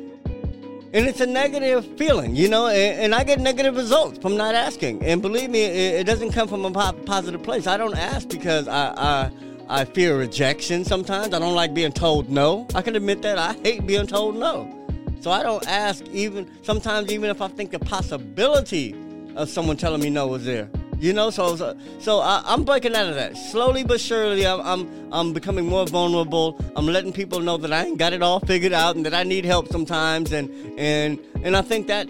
and 0.92 1.06
it's 1.06 1.20
a 1.20 1.26
negative 1.26 1.86
feeling, 1.96 2.34
you 2.34 2.48
know. 2.48 2.66
And, 2.66 3.00
and 3.00 3.14
I 3.14 3.22
get 3.22 3.38
negative 3.38 3.76
results 3.76 4.18
from 4.18 4.36
not 4.36 4.56
asking. 4.56 5.04
And 5.04 5.22
believe 5.22 5.50
me, 5.50 5.62
it, 5.62 6.00
it 6.00 6.04
doesn't 6.04 6.32
come 6.32 6.48
from 6.48 6.64
a 6.64 6.70
po- 6.72 6.98
positive 7.04 7.44
place. 7.44 7.68
I 7.68 7.76
don't 7.76 7.96
ask 7.96 8.28
because 8.28 8.66
I, 8.66 8.92
I 8.96 9.30
I 9.68 9.84
fear 9.84 10.18
rejection. 10.18 10.84
Sometimes 10.84 11.32
I 11.32 11.38
don't 11.38 11.54
like 11.54 11.74
being 11.74 11.92
told 11.92 12.28
no. 12.28 12.66
I 12.74 12.82
can 12.82 12.96
admit 12.96 13.22
that 13.22 13.38
I 13.38 13.52
hate 13.62 13.86
being 13.86 14.06
told 14.08 14.36
no. 14.36 14.72
So 15.20 15.30
I 15.30 15.44
don't 15.44 15.66
ask 15.68 16.04
even 16.08 16.50
sometimes 16.62 17.12
even 17.12 17.30
if 17.30 17.40
I 17.40 17.46
think 17.46 17.70
the 17.70 17.78
possibility 17.78 18.96
of 19.36 19.48
someone 19.48 19.76
telling 19.76 20.00
me 20.00 20.10
no 20.10 20.26
was 20.26 20.44
there. 20.44 20.68
You 20.98 21.12
know, 21.12 21.28
so 21.28 21.56
so, 21.56 21.76
so 22.00 22.20
I, 22.20 22.42
am 22.54 22.64
breaking 22.64 22.94
out 22.94 23.06
of 23.06 23.16
that 23.16 23.36
slowly 23.36 23.84
but 23.84 24.00
surely. 24.00 24.46
I'm, 24.46 24.60
I'm 24.60 25.12
I'm 25.12 25.32
becoming 25.34 25.66
more 25.66 25.86
vulnerable. 25.86 26.58
I'm 26.74 26.86
letting 26.86 27.12
people 27.12 27.40
know 27.40 27.58
that 27.58 27.72
I 27.72 27.84
ain't 27.84 27.98
got 27.98 28.14
it 28.14 28.22
all 28.22 28.40
figured 28.40 28.72
out 28.72 28.96
and 28.96 29.04
that 29.04 29.12
I 29.12 29.22
need 29.22 29.44
help 29.44 29.68
sometimes. 29.68 30.32
And 30.32 30.50
and 30.78 31.18
and 31.42 31.54
I 31.54 31.60
think 31.60 31.86
that 31.88 32.08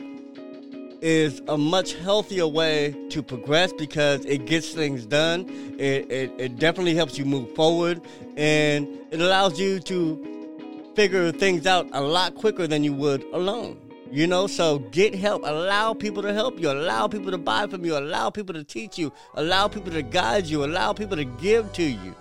is 1.01 1.43
a 1.49 1.59
much 1.59 1.95
healthier 1.95 2.47
way 2.47 2.95
to 3.11 3.23
progress 3.23 3.73
because 3.73 4.25
it 4.25 4.47
gets 4.47 4.73
things 4.73 5.05
done. 5.05 5.47
It, 5.79 6.11
it, 6.11 6.33
it 6.39 6.59
definitely 6.59 6.95
helps 6.95 7.19
you 7.19 7.25
move 7.25 7.55
forward 7.55 8.01
and 8.37 8.89
it 9.11 9.21
allows 9.21 9.61
you 9.61 9.79
to 9.81 10.93
figure 10.95 11.31
things 11.33 11.67
out 11.67 11.87
a 11.93 12.01
lot 12.01 12.35
quicker 12.35 12.67
than 12.67 12.83
you 12.83 12.93
would 12.95 13.23
alone. 13.33 13.86
You 14.11 14.27
know, 14.27 14.47
so 14.47 14.79
get 14.79 15.15
help. 15.15 15.43
Allow 15.45 15.95
people 15.95 16.23
to 16.23 16.33
help 16.33 16.61
you. 16.61 16.71
Allow 16.71 17.09
people 17.09 17.31
to 17.31 17.39
buy 17.39 17.67
from 17.67 17.85
you. 17.85 17.99
Allow 17.99 18.31
people 18.31 18.55
to 18.55 18.65
teach 18.65 18.99
you. 18.99 19.13
Allow 19.35 19.69
people 19.69 19.93
to 19.93 20.03
guide 20.03 20.47
you. 20.47 20.65
Allow 20.65 20.93
people 20.93 21.17
to 21.17 21.25
give 21.25 21.73
to 21.75 21.83
you. 21.83 22.15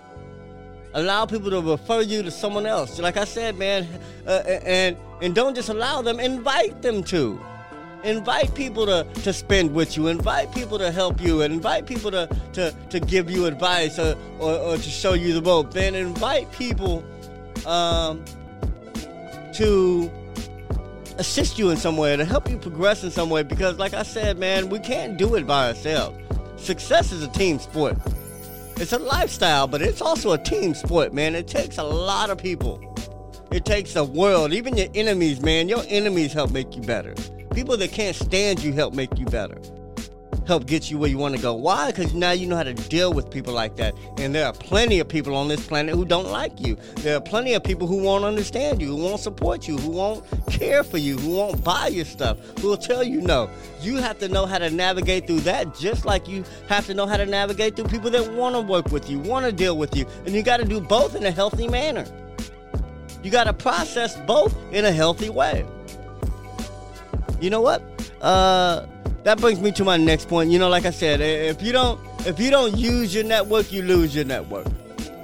Allow 0.94 1.26
people 1.26 1.50
to 1.50 1.60
refer 1.60 2.00
you 2.00 2.22
to 2.22 2.30
someone 2.30 2.66
else. 2.66 2.98
Like 2.98 3.16
I 3.16 3.24
said, 3.24 3.58
man, 3.58 3.86
uh, 4.26 4.42
and 4.64 4.96
and 5.20 5.34
don't 5.34 5.54
just 5.54 5.68
allow 5.68 6.02
them. 6.02 6.18
Invite 6.20 6.82
them 6.82 7.02
to. 7.04 7.38
Invite 8.04 8.54
people 8.54 8.86
to, 8.86 9.04
to 9.22 9.32
spend 9.32 9.74
with 9.74 9.96
you. 9.96 10.06
Invite 10.08 10.54
people 10.54 10.78
to 10.78 10.92
help 10.92 11.20
you. 11.20 11.40
Invite 11.42 11.86
people 11.86 12.10
to, 12.12 12.28
to, 12.52 12.72
to 12.90 13.00
give 13.00 13.30
you 13.30 13.46
advice 13.46 13.98
or, 13.98 14.16
or, 14.38 14.52
or 14.52 14.76
to 14.76 14.82
show 14.82 15.14
you 15.14 15.34
the 15.34 15.42
rope. 15.42 15.72
Then 15.72 15.94
invite 15.94 16.50
people 16.52 17.04
um, 17.66 18.24
to 19.54 20.10
assist 21.18 21.58
you 21.58 21.70
in 21.70 21.76
some 21.76 21.96
way, 21.96 22.16
to 22.16 22.24
help 22.24 22.48
you 22.50 22.58
progress 22.58 23.04
in 23.04 23.10
some 23.10 23.30
way. 23.30 23.42
Because, 23.42 23.78
like 23.78 23.94
I 23.94 24.02
said, 24.02 24.38
man, 24.38 24.68
we 24.68 24.78
can't 24.78 25.16
do 25.16 25.34
it 25.34 25.46
by 25.46 25.68
ourselves. 25.68 26.18
Success 26.56 27.12
is 27.12 27.22
a 27.22 27.28
team 27.28 27.58
sport. 27.58 27.96
It's 28.76 28.92
a 28.92 28.98
lifestyle, 28.98 29.66
but 29.66 29.80
it's 29.80 30.02
also 30.02 30.32
a 30.32 30.38
team 30.38 30.74
sport, 30.74 31.14
man. 31.14 31.34
It 31.34 31.48
takes 31.48 31.78
a 31.78 31.84
lot 31.84 32.30
of 32.30 32.38
people. 32.38 32.80
It 33.50 33.64
takes 33.64 33.94
the 33.94 34.04
world, 34.04 34.52
even 34.52 34.76
your 34.76 34.88
enemies, 34.94 35.40
man. 35.40 35.68
Your 35.68 35.84
enemies 35.88 36.32
help 36.32 36.50
make 36.50 36.76
you 36.76 36.82
better. 36.82 37.14
People 37.54 37.76
that 37.78 37.92
can't 37.92 38.16
stand 38.16 38.62
you 38.62 38.72
help 38.72 38.92
make 38.92 39.18
you 39.18 39.24
better 39.26 39.58
help 40.46 40.66
get 40.66 40.90
you 40.90 40.98
where 40.98 41.10
you 41.10 41.18
want 41.18 41.34
to 41.34 41.42
go. 41.42 41.54
Why? 41.54 41.90
Because 41.90 42.14
now 42.14 42.30
you 42.30 42.46
know 42.46 42.56
how 42.56 42.62
to 42.62 42.74
deal 42.74 43.12
with 43.12 43.30
people 43.30 43.52
like 43.52 43.76
that. 43.76 43.94
And 44.18 44.34
there 44.34 44.46
are 44.46 44.52
plenty 44.52 45.00
of 45.00 45.08
people 45.08 45.34
on 45.34 45.48
this 45.48 45.66
planet 45.66 45.94
who 45.94 46.04
don't 46.04 46.30
like 46.30 46.60
you. 46.60 46.76
There 46.96 47.16
are 47.16 47.20
plenty 47.20 47.54
of 47.54 47.64
people 47.64 47.86
who 47.86 48.02
won't 48.02 48.24
understand 48.24 48.80
you, 48.80 48.88
who 48.88 48.96
won't 48.96 49.20
support 49.20 49.66
you, 49.66 49.76
who 49.76 49.90
won't 49.90 50.24
care 50.48 50.84
for 50.84 50.98
you, 50.98 51.18
who 51.18 51.36
won't 51.36 51.62
buy 51.62 51.88
your 51.88 52.04
stuff, 52.04 52.38
who 52.60 52.68
will 52.68 52.76
tell 52.76 53.02
you 53.02 53.20
no. 53.20 53.50
You 53.80 53.96
have 53.96 54.18
to 54.20 54.28
know 54.28 54.46
how 54.46 54.58
to 54.58 54.70
navigate 54.70 55.26
through 55.26 55.40
that 55.40 55.74
just 55.74 56.04
like 56.04 56.28
you 56.28 56.44
have 56.68 56.86
to 56.86 56.94
know 56.94 57.06
how 57.06 57.16
to 57.16 57.26
navigate 57.26 57.76
through 57.76 57.86
people 57.86 58.10
that 58.10 58.32
want 58.32 58.54
to 58.54 58.60
work 58.60 58.90
with 58.90 59.10
you, 59.10 59.18
want 59.18 59.46
to 59.46 59.52
deal 59.52 59.76
with 59.76 59.96
you. 59.96 60.06
And 60.24 60.34
you 60.34 60.42
got 60.42 60.58
to 60.58 60.64
do 60.64 60.80
both 60.80 61.14
in 61.14 61.24
a 61.26 61.30
healthy 61.30 61.68
manner. 61.68 62.06
You 63.22 63.30
got 63.30 63.44
to 63.44 63.52
process 63.52 64.16
both 64.26 64.56
in 64.72 64.84
a 64.84 64.92
healthy 64.92 65.30
way. 65.30 65.66
You 67.40 67.50
know 67.50 67.60
what? 67.60 67.82
Uh, 68.20 68.86
that 69.26 69.40
brings 69.40 69.60
me 69.60 69.72
to 69.72 69.82
my 69.82 69.96
next 69.96 70.28
point. 70.28 70.52
You 70.52 70.60
know, 70.60 70.68
like 70.68 70.84
I 70.84 70.90
said, 70.90 71.20
if 71.20 71.60
you 71.60 71.72
don't 71.72 72.00
if 72.28 72.38
you 72.38 72.48
don't 72.48 72.76
use 72.76 73.12
your 73.12 73.24
network, 73.24 73.72
you 73.72 73.82
lose 73.82 74.14
your 74.14 74.24
network. 74.24 74.68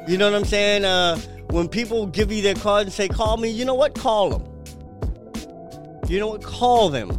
You 0.08 0.18
know 0.18 0.28
what 0.28 0.36
I'm 0.36 0.44
saying? 0.44 0.84
Uh, 0.84 1.18
when 1.50 1.68
people 1.68 2.06
give 2.06 2.32
you 2.32 2.42
their 2.42 2.56
card 2.56 2.86
and 2.88 2.92
say, 2.92 3.06
"Call 3.06 3.36
me," 3.36 3.48
you 3.48 3.64
know 3.64 3.76
what? 3.76 3.94
Call 3.94 4.30
them. 4.30 6.08
You 6.08 6.18
know 6.18 6.26
what? 6.26 6.42
Call 6.42 6.88
them. 6.88 7.10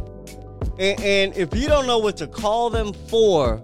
And, 0.78 1.00
and 1.00 1.36
if 1.38 1.54
you 1.54 1.68
don't 1.68 1.86
know 1.86 1.96
what 1.96 2.18
to 2.18 2.26
call 2.26 2.68
them 2.68 2.92
for, 2.92 3.62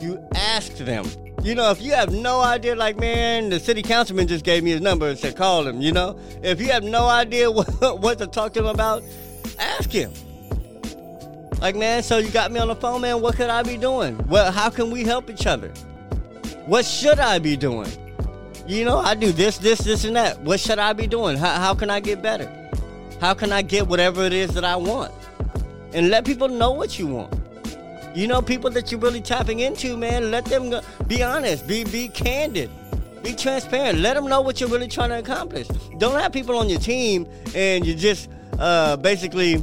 you 0.00 0.24
ask 0.36 0.76
them. 0.76 1.06
You 1.42 1.56
know, 1.56 1.72
if 1.72 1.82
you 1.82 1.92
have 1.94 2.12
no 2.12 2.40
idea, 2.40 2.76
like, 2.76 3.00
man, 3.00 3.48
the 3.48 3.58
city 3.58 3.82
councilman 3.82 4.28
just 4.28 4.44
gave 4.44 4.62
me 4.62 4.70
his 4.70 4.80
number 4.80 5.08
and 5.08 5.18
said, 5.18 5.36
call 5.36 5.66
him, 5.66 5.80
you 5.80 5.90
know? 5.90 6.20
If 6.42 6.60
you 6.60 6.68
have 6.68 6.84
no 6.84 7.06
idea 7.08 7.50
what, 7.50 8.00
what 8.00 8.18
to 8.18 8.26
talk 8.26 8.52
to 8.54 8.60
him 8.60 8.66
about, 8.66 9.02
ask 9.58 9.90
him. 9.90 10.12
Like, 11.60 11.76
man, 11.76 12.02
so 12.02 12.16
you 12.16 12.30
got 12.30 12.50
me 12.52 12.58
on 12.58 12.68
the 12.68 12.74
phone, 12.74 13.02
man. 13.02 13.20
What 13.20 13.36
could 13.36 13.50
I 13.50 13.62
be 13.62 13.76
doing? 13.76 14.16
Well, 14.28 14.50
how 14.50 14.70
can 14.70 14.90
we 14.90 15.04
help 15.04 15.28
each 15.28 15.46
other? 15.46 15.68
What 16.64 16.86
should 16.86 17.18
I 17.18 17.38
be 17.38 17.56
doing? 17.56 17.90
You 18.66 18.84
know, 18.84 18.98
I 18.98 19.14
do 19.14 19.30
this, 19.30 19.58
this, 19.58 19.80
this, 19.80 20.04
and 20.04 20.16
that. 20.16 20.40
What 20.40 20.58
should 20.58 20.78
I 20.78 20.94
be 20.94 21.06
doing? 21.06 21.36
How, 21.36 21.56
how 21.56 21.74
can 21.74 21.90
I 21.90 22.00
get 22.00 22.22
better? 22.22 22.48
How 23.20 23.34
can 23.34 23.52
I 23.52 23.60
get 23.60 23.86
whatever 23.86 24.24
it 24.24 24.32
is 24.32 24.54
that 24.54 24.64
I 24.64 24.76
want? 24.76 25.12
And 25.92 26.08
let 26.08 26.24
people 26.24 26.48
know 26.48 26.70
what 26.70 26.98
you 26.98 27.06
want. 27.08 27.34
You 28.14 28.26
know, 28.26 28.40
people 28.40 28.70
that 28.70 28.90
you're 28.90 29.00
really 29.00 29.20
tapping 29.20 29.60
into, 29.60 29.96
man, 29.96 30.30
let 30.30 30.46
them 30.46 30.70
go, 30.70 30.80
be 31.06 31.22
honest, 31.22 31.66
be 31.66 31.84
be 31.84 32.08
candid, 32.08 32.70
be 33.22 33.34
transparent. 33.34 33.98
Let 33.98 34.14
them 34.14 34.26
know 34.26 34.40
what 34.40 34.60
you're 34.60 34.70
really 34.70 34.88
trying 34.88 35.10
to 35.10 35.18
accomplish. 35.18 35.68
Don't 35.98 36.18
have 36.18 36.32
people 36.32 36.56
on 36.56 36.68
your 36.68 36.80
team 36.80 37.26
and 37.54 37.86
you 37.86 37.94
just 37.94 38.28
uh, 38.58 38.96
basically 38.96 39.62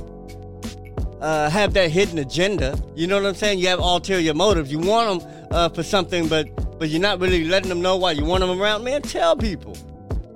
uh, 1.22 1.50
have 1.50 1.74
that 1.74 1.92
hidden 1.92 2.18
agenda. 2.20 2.78
You 2.96 3.08
know 3.08 3.18
what 3.22 3.28
I'm 3.28 3.36
saying? 3.36 3.60
You 3.60 3.68
have 3.68 3.80
ulterior 3.80 4.34
motives. 4.34 4.72
You 4.72 4.80
want 4.80 5.24
them 5.24 5.48
uh, 5.52 5.70
for 5.70 5.84
something, 5.84 6.28
but 6.28 6.48
but 6.80 6.90
you're 6.90 7.02
not 7.02 7.20
really 7.20 7.46
letting 7.46 7.70
them 7.70 7.82
know 7.82 7.98
why 7.98 8.12
you 8.12 8.24
want 8.24 8.42
them 8.42 8.62
around. 8.62 8.84
Man, 8.84 9.02
tell 9.02 9.36
people. 9.36 9.76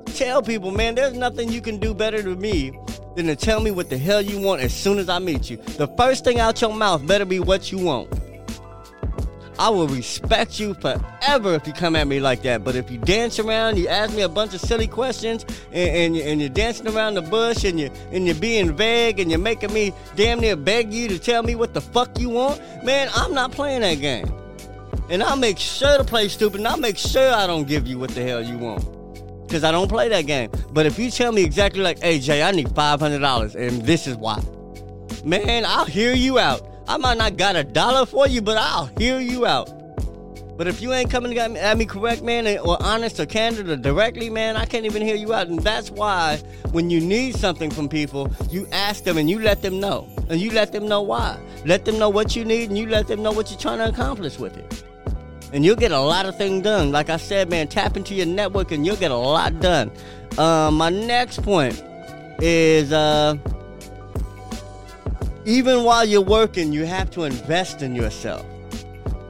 Tell 0.05 0.41
people, 0.41 0.71
man, 0.71 0.95
there's 0.95 1.13
nothing 1.13 1.49
you 1.49 1.61
can 1.61 1.77
do 1.77 1.93
better 1.93 2.21
than 2.21 2.39
me 2.39 2.77
than 3.15 3.27
to 3.27 3.35
tell 3.35 3.59
me 3.59 3.71
what 3.71 3.89
the 3.89 3.97
hell 3.97 4.21
you 4.21 4.39
want 4.39 4.61
as 4.61 4.73
soon 4.73 4.97
as 4.97 5.09
I 5.09 5.19
meet 5.19 5.49
you. 5.49 5.57
The 5.57 5.87
first 5.97 6.23
thing 6.23 6.39
out 6.39 6.61
your 6.61 6.73
mouth 6.73 7.05
better 7.05 7.25
be 7.25 7.39
what 7.39 7.71
you 7.71 7.77
want. 7.77 8.09
I 9.59 9.69
will 9.69 9.87
respect 9.87 10.59
you 10.59 10.73
forever 10.75 11.53
if 11.53 11.67
you 11.67 11.73
come 11.73 11.95
at 11.95 12.07
me 12.07 12.19
like 12.19 12.41
that. 12.43 12.63
But 12.63 12.75
if 12.75 12.89
you 12.89 12.97
dance 12.97 13.39
around, 13.39 13.77
you 13.77 13.87
ask 13.87 14.15
me 14.15 14.21
a 14.21 14.29
bunch 14.29 14.53
of 14.53 14.61
silly 14.61 14.87
questions, 14.87 15.45
and, 15.71 16.15
and, 16.15 16.17
and 16.17 16.41
you're 16.41 16.49
dancing 16.49 16.87
around 16.87 17.15
the 17.15 17.21
bush, 17.21 17.63
and 17.63 17.79
you 17.79 17.91
and 18.11 18.25
you're 18.25 18.35
being 18.35 18.75
vague, 18.75 19.19
and 19.19 19.29
you're 19.29 19.39
making 19.39 19.73
me 19.73 19.93
damn 20.15 20.39
near 20.39 20.55
beg 20.55 20.93
you 20.93 21.07
to 21.09 21.19
tell 21.19 21.43
me 21.43 21.55
what 21.55 21.73
the 21.73 21.81
fuck 21.81 22.19
you 22.19 22.29
want, 22.29 22.61
man, 22.83 23.09
I'm 23.13 23.33
not 23.33 23.51
playing 23.51 23.81
that 23.81 23.95
game. 23.95 24.31
And 25.09 25.21
I'll 25.21 25.35
make 25.35 25.57
sure 25.57 25.97
to 25.97 26.03
play 26.03 26.29
stupid, 26.29 26.59
and 26.59 26.67
I'll 26.67 26.77
make 26.77 26.97
sure 26.97 27.33
I 27.33 27.45
don't 27.45 27.67
give 27.67 27.85
you 27.85 27.99
what 27.99 28.11
the 28.11 28.23
hell 28.23 28.41
you 28.41 28.57
want. 28.57 28.85
Because 29.45 29.65
I 29.65 29.71
don't 29.71 29.89
play 29.89 30.07
that 30.07 30.25
game. 30.25 30.49
But 30.71 30.85
if 30.85 30.97
you 30.97 31.11
tell 31.11 31.33
me 31.33 31.43
exactly 31.43 31.81
like, 31.81 31.99
hey, 31.99 32.19
Jay, 32.19 32.41
I 32.41 32.51
need 32.51 32.69
$500, 32.69 33.55
and 33.55 33.81
this 33.81 34.07
is 34.07 34.15
why, 34.15 34.41
man, 35.25 35.65
I'll 35.65 35.85
hear 35.85 36.13
you 36.13 36.39
out. 36.39 36.65
I 36.87 36.97
might 36.97 37.17
not 37.17 37.37
got 37.37 37.55
a 37.55 37.63
dollar 37.63 38.05
for 38.05 38.27
you, 38.27 38.41
but 38.41 38.57
I'll 38.57 38.87
hear 38.97 39.19
you 39.19 39.45
out. 39.45 39.69
But 40.57 40.67
if 40.67 40.79
you 40.79 40.93
ain't 40.93 41.09
coming 41.09 41.35
at 41.37 41.77
me 41.77 41.85
correct, 41.85 42.21
man, 42.21 42.45
or 42.59 42.77
honest 42.83 43.19
or 43.19 43.25
candid 43.25 43.67
or 43.69 43.77
directly, 43.77 44.29
man, 44.29 44.55
I 44.55 44.65
can't 44.65 44.85
even 44.85 45.01
hear 45.01 45.15
you 45.15 45.33
out. 45.33 45.47
And 45.47 45.59
that's 45.59 45.89
why 45.89 46.37
when 46.71 46.89
you 46.89 46.99
need 47.01 47.35
something 47.35 47.71
from 47.71 47.89
people, 47.89 48.31
you 48.51 48.67
ask 48.71 49.03
them 49.03 49.17
and 49.17 49.27
you 49.27 49.39
let 49.39 49.63
them 49.63 49.79
know. 49.79 50.07
And 50.29 50.39
you 50.39 50.51
let 50.51 50.71
them 50.71 50.87
know 50.87 51.01
why. 51.01 51.39
Let 51.65 51.85
them 51.85 51.97
know 51.97 52.09
what 52.09 52.35
you 52.35 52.45
need 52.45 52.69
and 52.69 52.77
you 52.77 52.85
let 52.85 53.07
them 53.07 53.23
know 53.23 53.31
what 53.31 53.49
you're 53.49 53.59
trying 53.59 53.79
to 53.79 53.89
accomplish 53.89 54.37
with 54.37 54.55
it. 54.55 54.83
And 55.51 55.65
you'll 55.65 55.75
get 55.75 55.91
a 55.91 55.99
lot 55.99 56.27
of 56.27 56.37
things 56.37 56.63
done. 56.63 56.91
Like 56.91 57.09
I 57.09 57.17
said, 57.17 57.49
man, 57.49 57.67
tap 57.67 57.97
into 57.97 58.13
your 58.13 58.27
network 58.27 58.71
and 58.71 58.85
you'll 58.85 58.97
get 58.97 59.09
a 59.11 59.17
lot 59.17 59.59
done. 59.61 59.91
Uh, 60.37 60.69
my 60.71 60.89
next 60.89 61.41
point 61.41 61.83
is 62.39 62.93
uh, 62.93 63.35
even 65.51 65.83
while 65.83 66.05
you're 66.05 66.21
working, 66.21 66.73
you 66.73 66.85
have 66.85 67.11
to 67.11 67.23
invest 67.23 67.81
in 67.81 67.95
yourself 67.95 68.45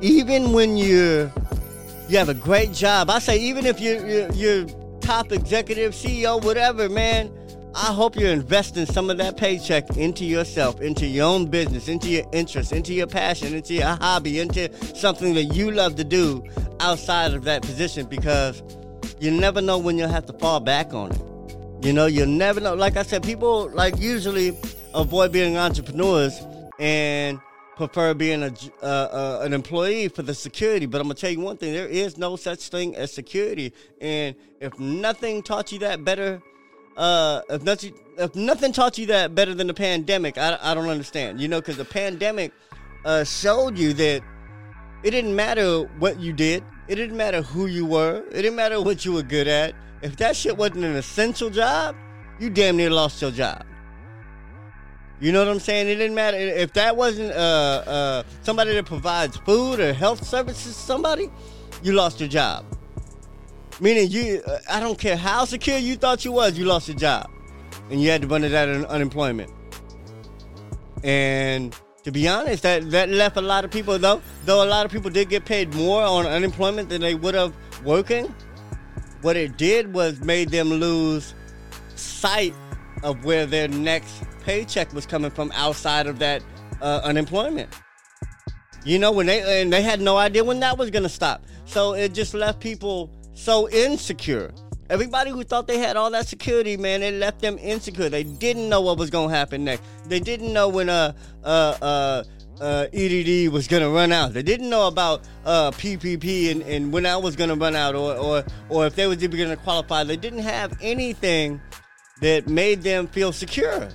even 0.02 0.52
when 0.52 0.78
you're 0.78 1.32
you 2.10 2.18
have 2.18 2.30
a 2.30 2.34
great 2.34 2.74
job, 2.74 3.10
I 3.10 3.20
say 3.20 3.40
even 3.40 3.66
if 3.66 3.80
you're, 3.80 4.06
you're, 4.06 4.32
you're 4.34 4.66
top 5.00 5.32
executive, 5.32 5.94
CEO, 5.94 6.44
whatever, 6.44 6.90
man, 6.90 7.32
I 7.74 7.94
hope 7.94 8.18
you're 8.18 8.34
investing 8.34 8.86
some 8.86 9.10
of 9.10 9.18
that 9.20 9.38
paycheck 9.38 9.96
into 9.96 10.26
yourself, 10.26 10.82
into 10.82 11.08
your 11.08 11.26
own 11.26 11.46
business, 11.46 11.88
into 11.88 12.10
your 12.10 12.26
interests, 12.34 12.74
into 12.74 12.94
your 12.94 13.08
passion, 13.08 13.56
into 13.56 13.76
your 13.76 13.88
hobby, 13.88 14.42
into 14.42 14.70
something 14.94 15.36
that 15.36 15.46
you 15.56 15.72
love 15.72 15.96
to 15.96 16.04
do 16.04 16.44
outside 16.82 17.34
of 17.34 17.46
that 17.46 17.62
position 17.62 18.08
because 18.08 18.62
you 19.22 19.32
never 19.32 19.62
know 19.62 19.78
when 19.78 19.98
you'll 19.98 20.10
have 20.10 20.26
to 20.26 20.34
fall 20.34 20.60
back 20.60 20.94
on 20.94 21.12
it. 21.14 21.86
You 21.86 21.94
know, 21.94 22.08
you'll 22.08 22.28
never 22.28 22.60
know. 22.60 22.74
Like 22.74 22.98
I 22.98 23.04
said, 23.04 23.24
people 23.24 23.70
like 23.70 23.98
usually 24.00 24.52
avoid 24.94 25.32
being 25.32 25.58
entrepreneurs 25.58 26.42
and 26.80 27.40
prefer 27.76 28.14
being 28.14 28.44
a 28.44 28.54
uh, 28.82 28.86
uh, 28.86 29.42
an 29.44 29.54
employee 29.54 30.08
for 30.08 30.22
the 30.22 30.34
security. 30.34 30.86
But 30.86 31.02
I'm 31.02 31.06
gonna 31.08 31.16
tell 31.16 31.32
you 31.32 31.40
one 31.40 31.58
thing: 31.58 31.74
there 31.74 31.88
is 31.88 32.18
no 32.18 32.36
such 32.36 32.70
thing 32.70 32.96
as 32.96 33.12
security. 33.12 33.74
And 34.00 34.36
if 34.60 34.78
nothing 34.80 35.44
taught 35.44 35.72
you 35.72 35.80
that 35.80 36.04
better, 36.04 36.42
uh, 36.98 37.42
if 37.50 37.64
nothing 37.64 37.94
if 38.18 38.36
nothing 38.36 38.72
taught 38.72 38.98
you 38.98 39.08
that 39.08 39.34
better 39.34 39.54
than 39.54 39.68
the 39.68 39.74
pandemic, 39.74 40.38
I, 40.38 40.58
I 40.62 40.74
don't 40.74 40.90
understand. 40.90 41.42
You 41.42 41.48
know, 41.48 41.60
because 41.60 41.78
the 41.78 41.86
pandemic 41.86 42.52
uh, 43.06 43.24
showed 43.24 43.78
you 43.78 43.94
that 43.94 44.22
it 45.04 45.12
didn't 45.12 45.36
matter 45.36 45.84
what 46.00 46.20
you 46.20 46.34
did. 46.34 46.64
It 46.88 46.96
didn't 46.96 47.18
matter 47.18 47.42
who 47.42 47.68
you 47.68 47.86
were. 47.86 48.24
It 48.32 48.42
didn't 48.42 48.56
matter 48.56 48.82
what 48.82 49.06
you 49.06 49.14
were 49.14 49.24
good 49.24 49.48
at. 49.48 49.74
If 50.02 50.18
that 50.18 50.36
shit 50.36 50.58
wasn't 50.58 50.84
an 50.84 50.96
essential 50.96 51.50
job, 51.50 51.96
you 52.40 52.50
damn 52.50 52.76
near 52.78 52.90
lost 52.90 53.22
your 53.22 53.32
job. 53.32 53.66
You 55.22 55.32
know 55.32 55.40
what 55.46 55.50
I'm 55.50 55.60
saying? 55.60 55.88
It 55.88 55.96
didn't 55.98 56.16
matter 56.16 56.36
if 56.38 56.74
that 56.74 56.98
wasn't 56.98 57.32
uh, 57.32 57.36
uh, 57.36 58.24
somebody 58.42 58.74
that 58.74 58.86
provides 58.88 59.38
food 59.38 59.80
or 59.80 59.94
health 59.94 60.26
services. 60.26 60.76
Somebody, 60.76 61.30
you 61.84 61.94
lost 61.94 62.20
your 62.20 62.28
job. 62.28 62.66
Meaning 63.80 64.10
you, 64.10 64.42
uh, 64.48 64.58
I 64.68 64.80
don't 64.80 64.98
care 64.98 65.16
how 65.16 65.46
secure 65.46 65.78
you 65.78 65.96
thought 65.96 66.26
you 66.26 66.32
was, 66.32 66.58
you 66.58 66.66
lost 66.66 66.88
your 66.88 66.98
job, 66.98 67.30
and 67.92 68.02
you 68.02 68.10
had 68.10 68.24
to 68.24 68.28
run 68.28 68.44
it 68.44 68.54
out 68.56 68.68
of 68.68 68.86
unemployment. 68.86 69.52
And 71.04 71.76
to 72.04 72.12
be 72.12 72.28
honest, 72.28 72.64
that 72.64 72.90
that 72.90 73.10
left 73.10 73.38
a 73.38 73.42
lot 73.42 73.64
of 73.64 73.70
people 73.70 74.00
though. 74.00 74.22
Though 74.46 74.64
a 74.64 74.70
lot 74.70 74.88
of 74.88 74.92
people 74.92 75.12
did 75.12 75.30
get 75.30 75.46
paid 75.46 75.74
more 75.76 76.02
on 76.02 76.26
unemployment 76.26 76.90
than 76.90 77.02
they 77.02 77.14
would 77.14 77.36
have 77.36 77.54
working. 77.84 78.34
What 79.22 79.38
it 79.38 79.58
did 79.58 79.94
was 79.94 80.20
made 80.22 80.50
them 80.50 80.70
lose 80.70 81.36
sight 81.96 82.56
of 83.04 83.24
where 83.26 83.46
their 83.46 83.68
next 83.68 84.24
paycheck 84.44 84.94
was 84.94 85.06
coming 85.06 85.32
from 85.32 85.52
outside 85.54 86.08
of 86.08 86.20
that 86.20 86.44
uh, 86.82 87.02
unemployment. 87.04 87.70
You 88.84 88.98
know, 88.98 89.12
when 89.12 89.28
they 89.28 89.62
and 89.62 89.72
they 89.72 89.82
had 89.82 90.02
no 90.02 90.18
idea 90.18 90.44
when 90.44 90.60
that 90.62 90.78
was 90.78 90.90
gonna 90.90 91.10
stop. 91.10 91.46
So 91.66 91.94
it 91.94 92.14
just 92.14 92.34
left 92.34 92.60
people 92.60 93.12
so 93.34 93.70
insecure. 93.70 94.52
Everybody 94.90 95.32
who 95.32 95.44
thought 95.44 95.68
they 95.68 95.78
had 95.78 95.96
all 95.96 96.12
that 96.12 96.28
security, 96.28 96.76
man, 96.76 97.02
it 97.02 97.14
left 97.14 97.42
them 97.42 97.58
insecure. 97.60 98.10
They 98.10 98.24
didn't 98.24 98.68
know 98.68 98.82
what 98.82 98.98
was 98.98 99.10
gonna 99.10 99.34
happen 99.34 99.64
next. 99.64 99.84
They 100.08 100.20
didn't 100.20 100.52
know 100.52 100.68
when 100.68 100.90
uh 100.90 101.14
uh 101.44 101.78
uh 101.82 102.24
uh, 102.60 102.86
EDD 102.94 103.52
was 103.52 103.68
gonna 103.68 103.90
run 103.90 104.12
out. 104.12 104.34
They 104.34 104.44
didn't 104.44 104.70
know 104.70 104.88
about 104.88 105.28
uh, 105.46 105.72
PPP 105.72 106.52
and, 106.52 106.62
and 106.62 106.94
when 106.94 107.04
that 107.04 107.22
was 107.22 107.36
gonna 107.36 107.56
run 107.56 107.76
out, 107.76 107.96
or 107.96 108.16
or 108.16 108.44
or 108.70 108.86
if 108.86 108.96
they 108.96 109.08
was 109.08 109.24
even 109.24 109.40
gonna 109.40 109.58
qualify. 109.58 110.04
They 110.04 110.16
didn't 110.16 110.44
have 110.44 110.78
anything 110.80 111.60
that 112.22 112.48
made 112.48 112.82
them 112.82 113.08
feel 113.08 113.32
secure. 113.32 113.90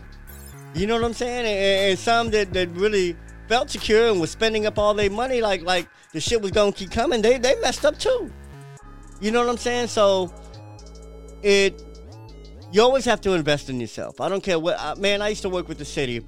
You 0.74 0.86
know 0.86 0.94
what 0.94 1.04
I'm 1.04 1.14
saying? 1.14 1.46
And, 1.46 1.90
and 1.90 1.98
some 1.98 2.30
that, 2.30 2.52
that 2.52 2.68
really 2.70 3.16
felt 3.48 3.70
secure 3.70 4.10
and 4.10 4.20
was 4.20 4.30
spending 4.30 4.66
up 4.66 4.78
all 4.78 4.92
their 4.92 5.10
money 5.10 5.40
like 5.40 5.62
like 5.62 5.88
the 6.12 6.20
shit 6.20 6.42
was 6.42 6.50
gonna 6.50 6.72
keep 6.72 6.90
coming. 6.90 7.22
They 7.22 7.38
they 7.38 7.58
messed 7.60 7.84
up 7.84 7.98
too. 7.98 8.30
You 9.20 9.30
know 9.30 9.40
what 9.40 9.48
I'm 9.48 9.56
saying? 9.56 9.88
So 9.88 10.32
it 11.42 11.82
you 12.72 12.82
always 12.82 13.04
have 13.04 13.20
to 13.22 13.32
invest 13.32 13.70
in 13.70 13.80
yourself. 13.80 14.20
I 14.20 14.28
don't 14.28 14.42
care 14.42 14.58
what 14.58 14.98
man. 14.98 15.22
I 15.22 15.28
used 15.28 15.42
to 15.42 15.48
work 15.48 15.68
with 15.68 15.78
the 15.78 15.84
city, 15.84 16.24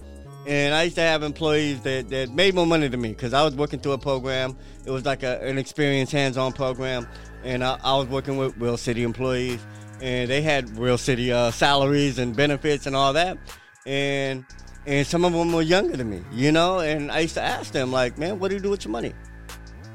and 0.46 0.74
I 0.74 0.84
used 0.84 0.96
to 0.96 1.02
have 1.02 1.22
employees 1.22 1.80
that, 1.82 2.08
that 2.08 2.30
made 2.30 2.54
more 2.54 2.66
money 2.66 2.88
than 2.88 3.00
me 3.00 3.10
because 3.10 3.34
I 3.34 3.42
was 3.44 3.54
working 3.54 3.80
through 3.80 3.92
a 3.92 3.98
program. 3.98 4.56
It 4.86 4.90
was 4.90 5.04
like 5.04 5.22
a, 5.22 5.40
an 5.42 5.58
experience 5.58 6.10
hands-on 6.10 6.52
program, 6.52 7.06
and 7.44 7.64
I, 7.64 7.78
I, 7.82 7.96
was 7.96 8.06
working 8.06 8.38
with 8.38 8.56
real 8.56 8.76
city 8.76 9.02
employees, 9.02 9.60
and 10.00 10.30
they 10.30 10.42
had 10.42 10.76
real 10.78 10.98
city 10.98 11.32
uh, 11.32 11.50
salaries 11.50 12.18
and 12.18 12.36
benefits 12.36 12.86
and 12.86 12.94
all 12.94 13.12
that 13.12 13.38
and 13.86 14.44
and 14.86 15.06
some 15.06 15.24
of 15.24 15.32
them 15.32 15.52
were 15.52 15.62
younger 15.62 15.96
than 15.96 16.08
me, 16.08 16.22
you 16.32 16.50
know. 16.50 16.78
And 16.78 17.10
I 17.10 17.20
used 17.20 17.34
to 17.34 17.42
ask 17.42 17.72
them, 17.72 17.92
like, 17.92 18.16
man, 18.16 18.38
what 18.38 18.48
do 18.48 18.54
you 18.54 18.60
do 18.60 18.70
with 18.70 18.84
your 18.84 18.92
money? 18.92 19.12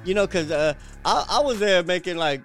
You 0.05 0.13
know, 0.13 0.27
because 0.27 0.51
uh, 0.51 0.73
I, 1.03 1.25
I 1.29 1.39
was 1.39 1.59
there 1.59 1.83
making 1.83 2.17
like 2.17 2.43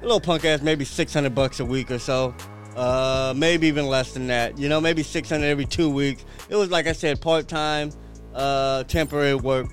a 0.00 0.02
little 0.02 0.20
punk 0.20 0.44
ass, 0.44 0.62
maybe 0.62 0.84
six 0.84 1.12
hundred 1.12 1.34
bucks 1.34 1.60
a 1.60 1.64
week 1.64 1.90
or 1.90 1.98
so, 1.98 2.34
uh, 2.76 3.32
maybe 3.36 3.66
even 3.68 3.86
less 3.86 4.12
than 4.12 4.26
that. 4.28 4.58
You 4.58 4.68
know, 4.68 4.80
maybe 4.80 5.02
six 5.02 5.28
hundred 5.28 5.46
every 5.46 5.66
two 5.66 5.90
weeks. 5.90 6.24
It 6.48 6.56
was 6.56 6.70
like 6.70 6.86
I 6.86 6.92
said, 6.92 7.20
part 7.20 7.48
time, 7.48 7.90
uh, 8.34 8.84
temporary 8.84 9.34
work. 9.34 9.66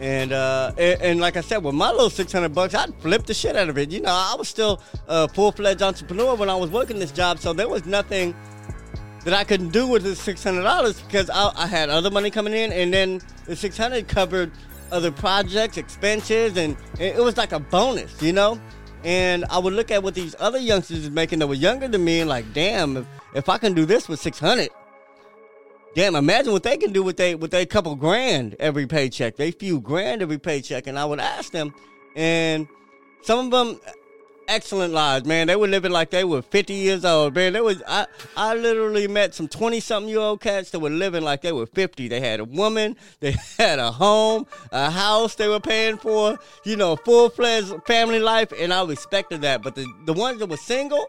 And, 0.00 0.32
uh, 0.32 0.72
and, 0.78 1.02
and 1.02 1.20
like 1.20 1.36
I 1.36 1.40
said, 1.40 1.64
with 1.64 1.74
my 1.74 1.90
little 1.90 2.10
six 2.10 2.32
hundred 2.32 2.54
bucks, 2.54 2.74
I'd 2.74 2.94
flip 3.00 3.24
the 3.24 3.34
shit 3.34 3.56
out 3.56 3.68
of 3.68 3.78
it. 3.78 3.90
You 3.90 4.00
know, 4.00 4.12
I 4.12 4.36
was 4.38 4.48
still 4.48 4.80
a 5.08 5.28
full 5.28 5.50
fledged 5.50 5.82
entrepreneur 5.82 6.36
when 6.36 6.48
I 6.48 6.54
was 6.54 6.70
working 6.70 6.98
this 6.98 7.10
job, 7.10 7.40
so 7.40 7.52
there 7.52 7.68
was 7.68 7.84
nothing 7.84 8.34
that 9.24 9.34
I 9.34 9.44
couldn't 9.44 9.70
do 9.70 9.86
with 9.86 10.04
the 10.04 10.14
six 10.14 10.44
hundred 10.44 10.62
dollars 10.62 11.00
because 11.02 11.28
I, 11.30 11.52
I, 11.56 11.66
had 11.66 11.90
other 11.90 12.10
money 12.10 12.30
coming 12.30 12.54
in, 12.54 12.72
and 12.72 12.94
then 12.94 13.20
the 13.46 13.56
six 13.56 13.76
hundred 13.76 14.06
covered 14.06 14.52
other 14.92 15.10
projects, 15.10 15.76
expenses, 15.76 16.56
and, 16.56 16.76
it 16.98 17.22
was 17.22 17.36
like 17.36 17.52
a 17.52 17.60
bonus, 17.60 18.22
you 18.22 18.32
know. 18.32 18.60
And 19.04 19.44
I 19.50 19.58
would 19.58 19.74
look 19.74 19.90
at 19.90 20.02
what 20.02 20.14
these 20.14 20.34
other 20.38 20.58
youngsters 20.58 21.04
is 21.04 21.10
making 21.10 21.40
that 21.40 21.46
were 21.46 21.54
younger 21.54 21.88
than 21.88 22.04
me, 22.04 22.20
and 22.20 22.28
like, 22.28 22.52
damn, 22.52 22.96
if, 22.96 23.06
if 23.34 23.48
I 23.48 23.58
can 23.58 23.74
do 23.74 23.84
this 23.84 24.08
with 24.08 24.20
six 24.20 24.38
hundred, 24.38 24.70
damn, 25.98 26.14
imagine 26.14 26.52
what 26.52 26.62
they 26.62 26.76
can 26.76 26.92
do 26.92 27.02
with 27.02 27.16
they 27.16 27.34
with 27.34 27.52
a 27.52 27.66
couple 27.66 27.96
grand 27.96 28.54
every 28.60 28.86
paycheck, 28.86 29.34
they 29.34 29.50
few 29.50 29.80
grand 29.80 30.22
every 30.22 30.38
paycheck. 30.38 30.86
And 30.86 30.96
I 30.96 31.04
would 31.04 31.18
ask 31.18 31.50
them, 31.50 31.74
and 32.14 32.68
some 33.22 33.46
of 33.46 33.50
them 33.50 33.80
excellent 34.46 34.94
lives, 34.94 35.26
man. 35.26 35.48
They 35.48 35.56
were 35.56 35.66
living 35.66 35.90
like 35.90 36.10
they 36.10 36.22
were 36.22 36.40
50 36.40 36.72
years 36.72 37.04
old, 37.04 37.34
man. 37.34 37.52
There 37.52 37.64
was 37.64 37.82
I 37.88 38.06
I 38.36 38.54
literally 38.54 39.08
met 39.08 39.34
some 39.34 39.48
20 39.48 39.80
something 39.80 40.08
year 40.08 40.20
old 40.20 40.40
cats 40.40 40.70
that 40.70 40.78
were 40.78 40.88
living 40.88 41.24
like 41.24 41.42
they 41.42 41.50
were 41.50 41.66
50. 41.66 42.06
They 42.06 42.20
had 42.20 42.38
a 42.38 42.44
woman, 42.44 42.94
they 43.18 43.34
had 43.58 43.80
a 43.80 43.90
home, 43.90 44.46
a 44.70 44.90
house 44.92 45.34
they 45.34 45.48
were 45.48 45.58
paying 45.58 45.96
for, 45.96 46.38
you 46.62 46.76
know, 46.76 46.94
full 46.94 47.28
fledged 47.28 47.74
family 47.88 48.20
life, 48.20 48.52
and 48.56 48.72
I 48.72 48.84
respected 48.84 49.40
that. 49.40 49.62
But 49.62 49.74
the 49.74 49.84
the 50.04 50.12
ones 50.12 50.38
that 50.38 50.48
were 50.48 50.58
single 50.58 51.08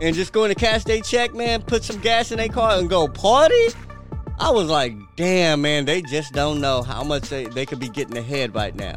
and 0.00 0.14
just 0.14 0.32
going 0.32 0.48
to 0.48 0.54
cash 0.54 0.84
their 0.84 1.00
check, 1.00 1.34
man, 1.34 1.62
put 1.62 1.84
some 1.84 2.00
gas 2.00 2.32
in 2.32 2.38
their 2.38 2.48
car 2.48 2.78
and 2.78 2.88
go 2.88 3.08
party. 3.08 3.66
I 4.38 4.50
was 4.50 4.68
like, 4.68 4.94
damn, 5.16 5.60
man, 5.62 5.84
they 5.84 6.00
just 6.02 6.32
don't 6.32 6.60
know 6.60 6.82
how 6.82 7.04
much 7.04 7.28
they, 7.28 7.44
they 7.46 7.66
could 7.66 7.78
be 7.78 7.90
getting 7.90 8.16
ahead 8.16 8.54
right 8.54 8.74
now. 8.74 8.96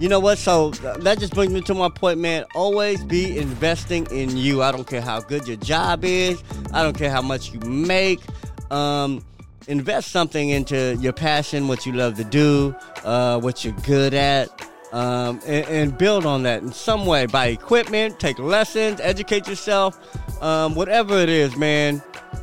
You 0.00 0.08
know 0.08 0.18
what? 0.18 0.38
So 0.38 0.70
that 0.70 1.20
just 1.20 1.34
brings 1.34 1.52
me 1.52 1.60
to 1.62 1.74
my 1.74 1.88
point, 1.88 2.18
man. 2.18 2.44
Always 2.56 3.04
be 3.04 3.38
investing 3.38 4.06
in 4.10 4.36
you. 4.36 4.60
I 4.60 4.72
don't 4.72 4.86
care 4.86 5.00
how 5.00 5.20
good 5.20 5.46
your 5.46 5.56
job 5.58 6.04
is. 6.04 6.42
I 6.72 6.82
don't 6.82 6.98
care 6.98 7.10
how 7.10 7.22
much 7.22 7.52
you 7.52 7.60
make. 7.60 8.20
Um, 8.72 9.24
invest 9.68 10.10
something 10.10 10.50
into 10.50 10.96
your 10.96 11.12
passion, 11.12 11.68
what 11.68 11.86
you 11.86 11.92
love 11.92 12.16
to 12.16 12.24
do, 12.24 12.74
uh, 13.04 13.38
what 13.40 13.64
you're 13.64 13.74
good 13.84 14.14
at, 14.14 14.48
um, 14.94 15.40
and, 15.44 15.66
and, 15.66 15.98
build 15.98 16.24
on 16.24 16.44
that 16.44 16.62
in 16.62 16.72
some 16.72 17.04
way. 17.04 17.26
Buy 17.26 17.46
equipment, 17.46 18.20
take 18.20 18.38
lessons, 18.38 19.00
educate 19.00 19.48
yourself, 19.48 19.98
um, 20.40 20.76
whatever 20.76 21.18
it 21.18 21.28
is, 21.28 21.56
man. 21.56 22.00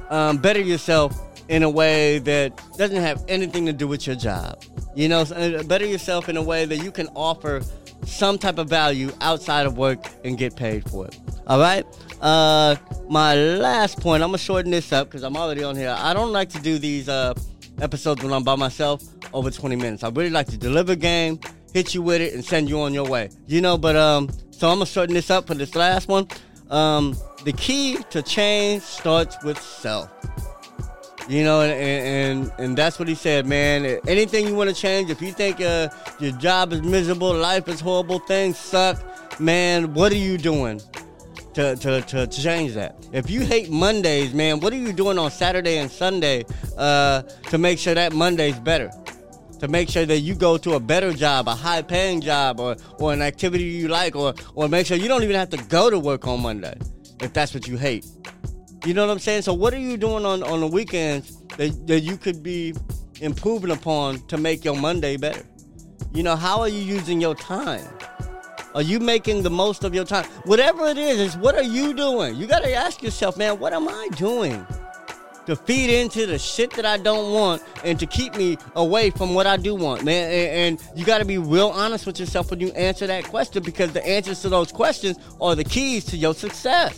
Um, 0.09 0.37
better 0.37 0.59
yourself 0.59 1.17
in 1.47 1.63
a 1.63 1.69
way 1.69 2.19
that 2.19 2.61
doesn't 2.77 3.01
have 3.01 3.23
anything 3.29 3.65
to 3.67 3.73
do 3.73 3.87
with 3.87 4.05
your 4.05 4.17
job. 4.17 4.61
You 4.95 5.07
know, 5.07 5.21
uh, 5.21 5.63
better 5.63 5.85
yourself 5.85 6.27
in 6.27 6.35
a 6.35 6.43
way 6.43 6.65
that 6.65 6.83
you 6.83 6.91
can 6.91 7.07
offer 7.15 7.61
some 8.05 8.37
type 8.37 8.57
of 8.57 8.67
value 8.67 9.11
outside 9.21 9.65
of 9.65 9.77
work 9.77 10.03
and 10.25 10.37
get 10.37 10.57
paid 10.57 10.89
for 10.89 11.07
it. 11.07 11.17
All 11.47 11.59
right. 11.59 11.85
Uh, 12.19 12.75
my 13.09 13.33
last 13.33 14.01
point. 14.01 14.23
I'm 14.23 14.29
gonna 14.29 14.37
shorten 14.39 14.71
this 14.71 14.91
up 14.91 15.07
because 15.07 15.23
I'm 15.23 15.37
already 15.37 15.63
on 15.63 15.77
here. 15.77 15.95
I 15.97 16.13
don't 16.13 16.33
like 16.33 16.49
to 16.49 16.59
do 16.59 16.77
these 16.79 17.07
uh, 17.07 17.33
episodes 17.79 18.21
when 18.21 18.33
I'm 18.33 18.43
by 18.43 18.55
myself 18.57 19.03
over 19.33 19.49
20 19.49 19.77
minutes. 19.77 20.03
I 20.03 20.09
really 20.09 20.29
like 20.29 20.47
to 20.47 20.57
deliver 20.57 20.95
game, 20.95 21.39
hit 21.73 21.93
you 21.93 22.01
with 22.01 22.21
it 22.21 22.33
and 22.33 22.43
send 22.43 22.69
you 22.69 22.81
on 22.81 22.93
your 22.93 23.07
way. 23.07 23.29
You 23.47 23.61
know, 23.61 23.77
but 23.77 23.95
um, 23.95 24.29
so 24.51 24.69
I'm 24.69 24.75
gonna 24.75 24.85
shorten 24.85 25.13
this 25.13 25.29
up 25.29 25.47
for 25.47 25.53
this 25.53 25.75
last 25.75 26.07
one. 26.07 26.27
Um, 26.69 27.15
the 27.43 27.53
key 27.53 27.97
to 28.11 28.21
change 28.21 28.83
starts 28.83 29.41
with 29.43 29.59
self. 29.59 30.09
You 31.29 31.43
know, 31.43 31.61
and, 31.61 31.71
and 31.71 32.53
and 32.57 32.77
that's 32.77 32.99
what 32.99 33.07
he 33.07 33.15
said, 33.15 33.45
man. 33.45 33.99
Anything 34.07 34.47
you 34.47 34.55
want 34.55 34.69
to 34.69 34.75
change, 34.75 35.09
if 35.09 35.21
you 35.21 35.31
think 35.31 35.61
uh, 35.61 35.89
your 36.19 36.31
job 36.33 36.73
is 36.73 36.81
miserable, 36.81 37.33
life 37.33 37.67
is 37.67 37.79
horrible, 37.79 38.19
things 38.19 38.57
suck, 38.57 39.01
man, 39.39 39.93
what 39.93 40.11
are 40.11 40.17
you 40.17 40.37
doing 40.37 40.81
to, 41.53 41.75
to, 41.77 42.01
to 42.01 42.27
change 42.27 42.73
that? 42.73 42.95
If 43.11 43.29
you 43.29 43.41
hate 43.41 43.69
Mondays, 43.69 44.33
man, 44.33 44.59
what 44.59 44.73
are 44.73 44.77
you 44.77 44.93
doing 44.93 45.17
on 45.17 45.31
Saturday 45.31 45.77
and 45.77 45.91
Sunday 45.91 46.45
uh, 46.77 47.21
to 47.49 47.57
make 47.57 47.79
sure 47.79 47.93
that 47.93 48.13
Monday's 48.13 48.59
better? 48.59 48.91
To 49.61 49.67
make 49.67 49.89
sure 49.89 50.07
that 50.07 50.21
you 50.21 50.33
go 50.33 50.57
to 50.57 50.73
a 50.73 50.79
better 50.79 51.13
job, 51.13 51.47
a 51.47 51.53
high 51.53 51.83
paying 51.83 52.19
job, 52.19 52.59
or, 52.59 52.75
or 52.97 53.13
an 53.13 53.21
activity 53.21 53.65
you 53.65 53.89
like, 53.89 54.15
or, 54.15 54.33
or 54.55 54.67
make 54.67 54.87
sure 54.87 54.97
you 54.97 55.07
don't 55.07 55.21
even 55.21 55.35
have 55.35 55.51
to 55.51 55.57
go 55.57 55.91
to 55.91 55.99
work 55.99 56.25
on 56.25 56.41
Monday 56.41 56.75
if 57.21 57.31
that's 57.31 57.53
what 57.53 57.67
you 57.67 57.77
hate. 57.77 58.07
You 58.87 58.95
know 58.95 59.05
what 59.05 59.11
I'm 59.13 59.19
saying? 59.19 59.43
So 59.43 59.53
what 59.53 59.71
are 59.75 59.79
you 59.79 59.97
doing 59.97 60.25
on, 60.25 60.41
on 60.41 60.61
the 60.61 60.67
weekends 60.67 61.37
that, 61.57 61.85
that 61.85 61.99
you 61.99 62.17
could 62.17 62.41
be 62.41 62.73
improving 63.19 63.69
upon 63.69 64.25
to 64.29 64.37
make 64.37 64.65
your 64.65 64.75
Monday 64.75 65.15
better? 65.15 65.43
You 66.11 66.23
know, 66.23 66.35
how 66.35 66.59
are 66.61 66.67
you 66.67 66.81
using 66.81 67.21
your 67.21 67.35
time? 67.35 67.87
Are 68.73 68.81
you 68.81 68.99
making 68.99 69.43
the 69.43 69.51
most 69.51 69.83
of 69.83 69.93
your 69.93 70.05
time? 70.05 70.25
Whatever 70.45 70.87
it 70.87 70.97
is, 70.97 71.19
is 71.19 71.37
what 71.37 71.53
are 71.53 71.61
you 71.61 71.93
doing? 71.93 72.35
You 72.35 72.47
gotta 72.47 72.73
ask 72.73 73.03
yourself, 73.03 73.37
man, 73.37 73.59
what 73.59 73.73
am 73.73 73.87
I 73.87 74.07
doing? 74.15 74.65
To 75.47 75.55
feed 75.55 75.89
into 75.89 76.27
the 76.27 76.37
shit 76.37 76.71
that 76.71 76.85
I 76.85 76.97
don't 76.97 77.33
want 77.33 77.63
and 77.83 77.99
to 77.99 78.05
keep 78.05 78.35
me 78.35 78.57
away 78.75 79.09
from 79.09 79.33
what 79.33 79.47
I 79.47 79.57
do 79.57 79.73
want, 79.73 80.03
man. 80.03 80.31
And, 80.31 80.79
and 80.79 80.97
you 80.97 81.03
gotta 81.03 81.25
be 81.25 81.39
real 81.39 81.69
honest 81.69 82.05
with 82.05 82.19
yourself 82.19 82.51
when 82.51 82.59
you 82.59 82.69
answer 82.73 83.07
that 83.07 83.23
question 83.23 83.63
because 83.63 83.91
the 83.91 84.05
answers 84.07 84.41
to 84.43 84.49
those 84.49 84.71
questions 84.71 85.17
are 85.41 85.55
the 85.55 85.63
keys 85.63 86.05
to 86.05 86.17
your 86.17 86.35
success. 86.35 86.95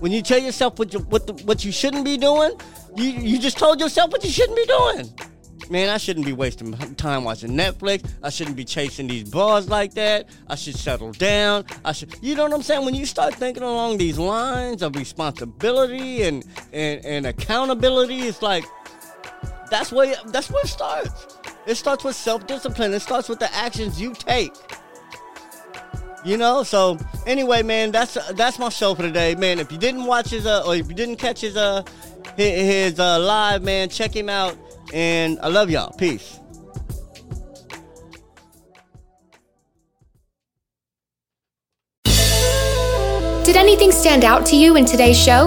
When 0.00 0.10
you 0.10 0.22
tell 0.22 0.40
yourself 0.40 0.78
what 0.78 0.92
you, 0.92 1.00
what, 1.00 1.28
the, 1.28 1.34
what 1.44 1.64
you 1.64 1.70
shouldn't 1.70 2.04
be 2.04 2.16
doing, 2.16 2.52
you, 2.96 3.04
you 3.04 3.38
just 3.38 3.58
told 3.58 3.80
yourself 3.80 4.10
what 4.10 4.24
you 4.24 4.30
shouldn't 4.30 4.56
be 4.56 4.66
doing. 4.66 5.31
Man, 5.72 5.88
I 5.88 5.96
shouldn't 5.96 6.26
be 6.26 6.34
wasting 6.34 6.74
time 6.96 7.24
watching 7.24 7.52
Netflix. 7.52 8.06
I 8.22 8.28
shouldn't 8.28 8.56
be 8.56 8.64
chasing 8.66 9.06
these 9.06 9.30
bars 9.30 9.70
like 9.70 9.94
that. 9.94 10.28
I 10.46 10.54
should 10.54 10.76
settle 10.76 11.12
down. 11.12 11.64
I 11.82 11.92
should, 11.92 12.14
you 12.20 12.34
know 12.34 12.42
what 12.42 12.52
I'm 12.52 12.60
saying? 12.60 12.84
When 12.84 12.94
you 12.94 13.06
start 13.06 13.34
thinking 13.36 13.62
along 13.62 13.96
these 13.96 14.18
lines 14.18 14.82
of 14.82 14.94
responsibility 14.96 16.24
and 16.24 16.44
and, 16.74 17.02
and 17.06 17.24
accountability, 17.26 18.18
it's 18.18 18.42
like 18.42 18.66
that's 19.70 19.90
where 19.90 20.14
that's 20.26 20.50
where 20.50 20.62
it 20.62 20.68
starts. 20.68 21.38
It 21.66 21.76
starts 21.76 22.04
with 22.04 22.16
self 22.16 22.46
discipline. 22.46 22.92
It 22.92 23.00
starts 23.00 23.30
with 23.30 23.38
the 23.38 23.50
actions 23.54 23.98
you 23.98 24.12
take. 24.12 24.52
You 26.22 26.36
know, 26.36 26.64
so 26.64 26.98
anyway, 27.26 27.62
man, 27.62 27.92
that's 27.92 28.18
that's 28.32 28.58
my 28.58 28.68
show 28.68 28.94
for 28.94 29.04
today, 29.04 29.36
man. 29.36 29.58
If 29.58 29.72
you 29.72 29.78
didn't 29.78 30.04
watch 30.04 30.28
his 30.28 30.44
uh, 30.44 30.64
or 30.66 30.76
if 30.76 30.86
you 30.90 30.94
didn't 30.94 31.16
catch 31.16 31.40
his 31.40 31.56
uh 31.56 31.82
his, 32.36 33.00
uh 33.00 33.18
live, 33.20 33.62
man, 33.62 33.88
check 33.88 34.14
him 34.14 34.28
out. 34.28 34.54
And 34.92 35.38
I 35.40 35.48
love 35.48 35.70
y'all. 35.70 35.92
Peace. 35.96 36.38
Did 43.44 43.56
anything 43.56 43.90
stand 43.90 44.24
out 44.24 44.46
to 44.46 44.56
you 44.56 44.76
in 44.76 44.84
today's 44.84 45.18
show? 45.18 45.46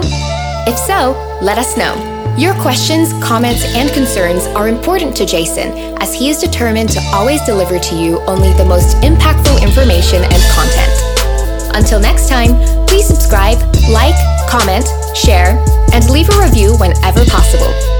If 0.66 0.76
so, 0.76 1.12
let 1.40 1.58
us 1.58 1.76
know. 1.76 1.94
Your 2.36 2.54
questions, 2.60 3.12
comments, 3.24 3.64
and 3.74 3.90
concerns 3.90 4.46
are 4.48 4.68
important 4.68 5.16
to 5.16 5.24
Jason 5.24 5.72
as 6.02 6.12
he 6.12 6.28
is 6.28 6.38
determined 6.38 6.90
to 6.90 7.00
always 7.14 7.42
deliver 7.46 7.78
to 7.78 7.94
you 7.96 8.20
only 8.22 8.52
the 8.52 8.64
most 8.64 8.98
impactful 8.98 9.62
information 9.62 10.22
and 10.22 10.42
content. 10.52 11.74
Until 11.74 11.98
next 11.98 12.28
time, 12.28 12.54
please 12.86 13.06
subscribe, 13.06 13.58
like, 13.88 14.14
comment, 14.50 14.86
share, 15.16 15.56
and 15.94 16.10
leave 16.10 16.28
a 16.28 16.38
review 16.38 16.76
whenever 16.76 17.24
possible. 17.24 17.95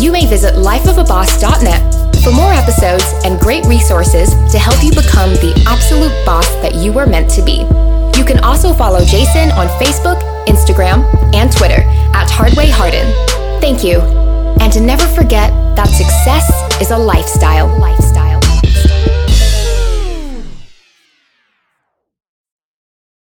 You 0.00 0.10
may 0.12 0.24
visit 0.24 0.54
lifeofaboss.net 0.54 2.24
for 2.24 2.32
more 2.32 2.54
episodes 2.54 3.04
and 3.22 3.38
great 3.38 3.66
resources 3.66 4.30
to 4.50 4.58
help 4.58 4.82
you 4.82 4.90
become 4.92 5.28
the 5.44 5.52
absolute 5.68 6.24
boss 6.24 6.48
that 6.62 6.74
you 6.74 6.90
were 6.90 7.04
meant 7.04 7.28
to 7.32 7.42
be. 7.42 7.66
You 8.18 8.24
can 8.24 8.38
also 8.42 8.72
follow 8.72 9.04
Jason 9.04 9.50
on 9.50 9.68
Facebook, 9.76 10.18
Instagram, 10.46 11.04
and 11.34 11.52
Twitter 11.52 11.82
at 12.16 12.30
Hardway 12.30 12.70
Hardin. 12.70 13.12
Thank 13.60 13.84
you. 13.84 14.00
And 14.60 14.72
to 14.72 14.80
never 14.80 15.06
forget 15.06 15.50
that 15.76 15.88
success 15.88 16.48
is 16.80 16.92
a 16.92 16.96
lifestyle. 16.96 17.68
Lifestyle. 17.78 18.29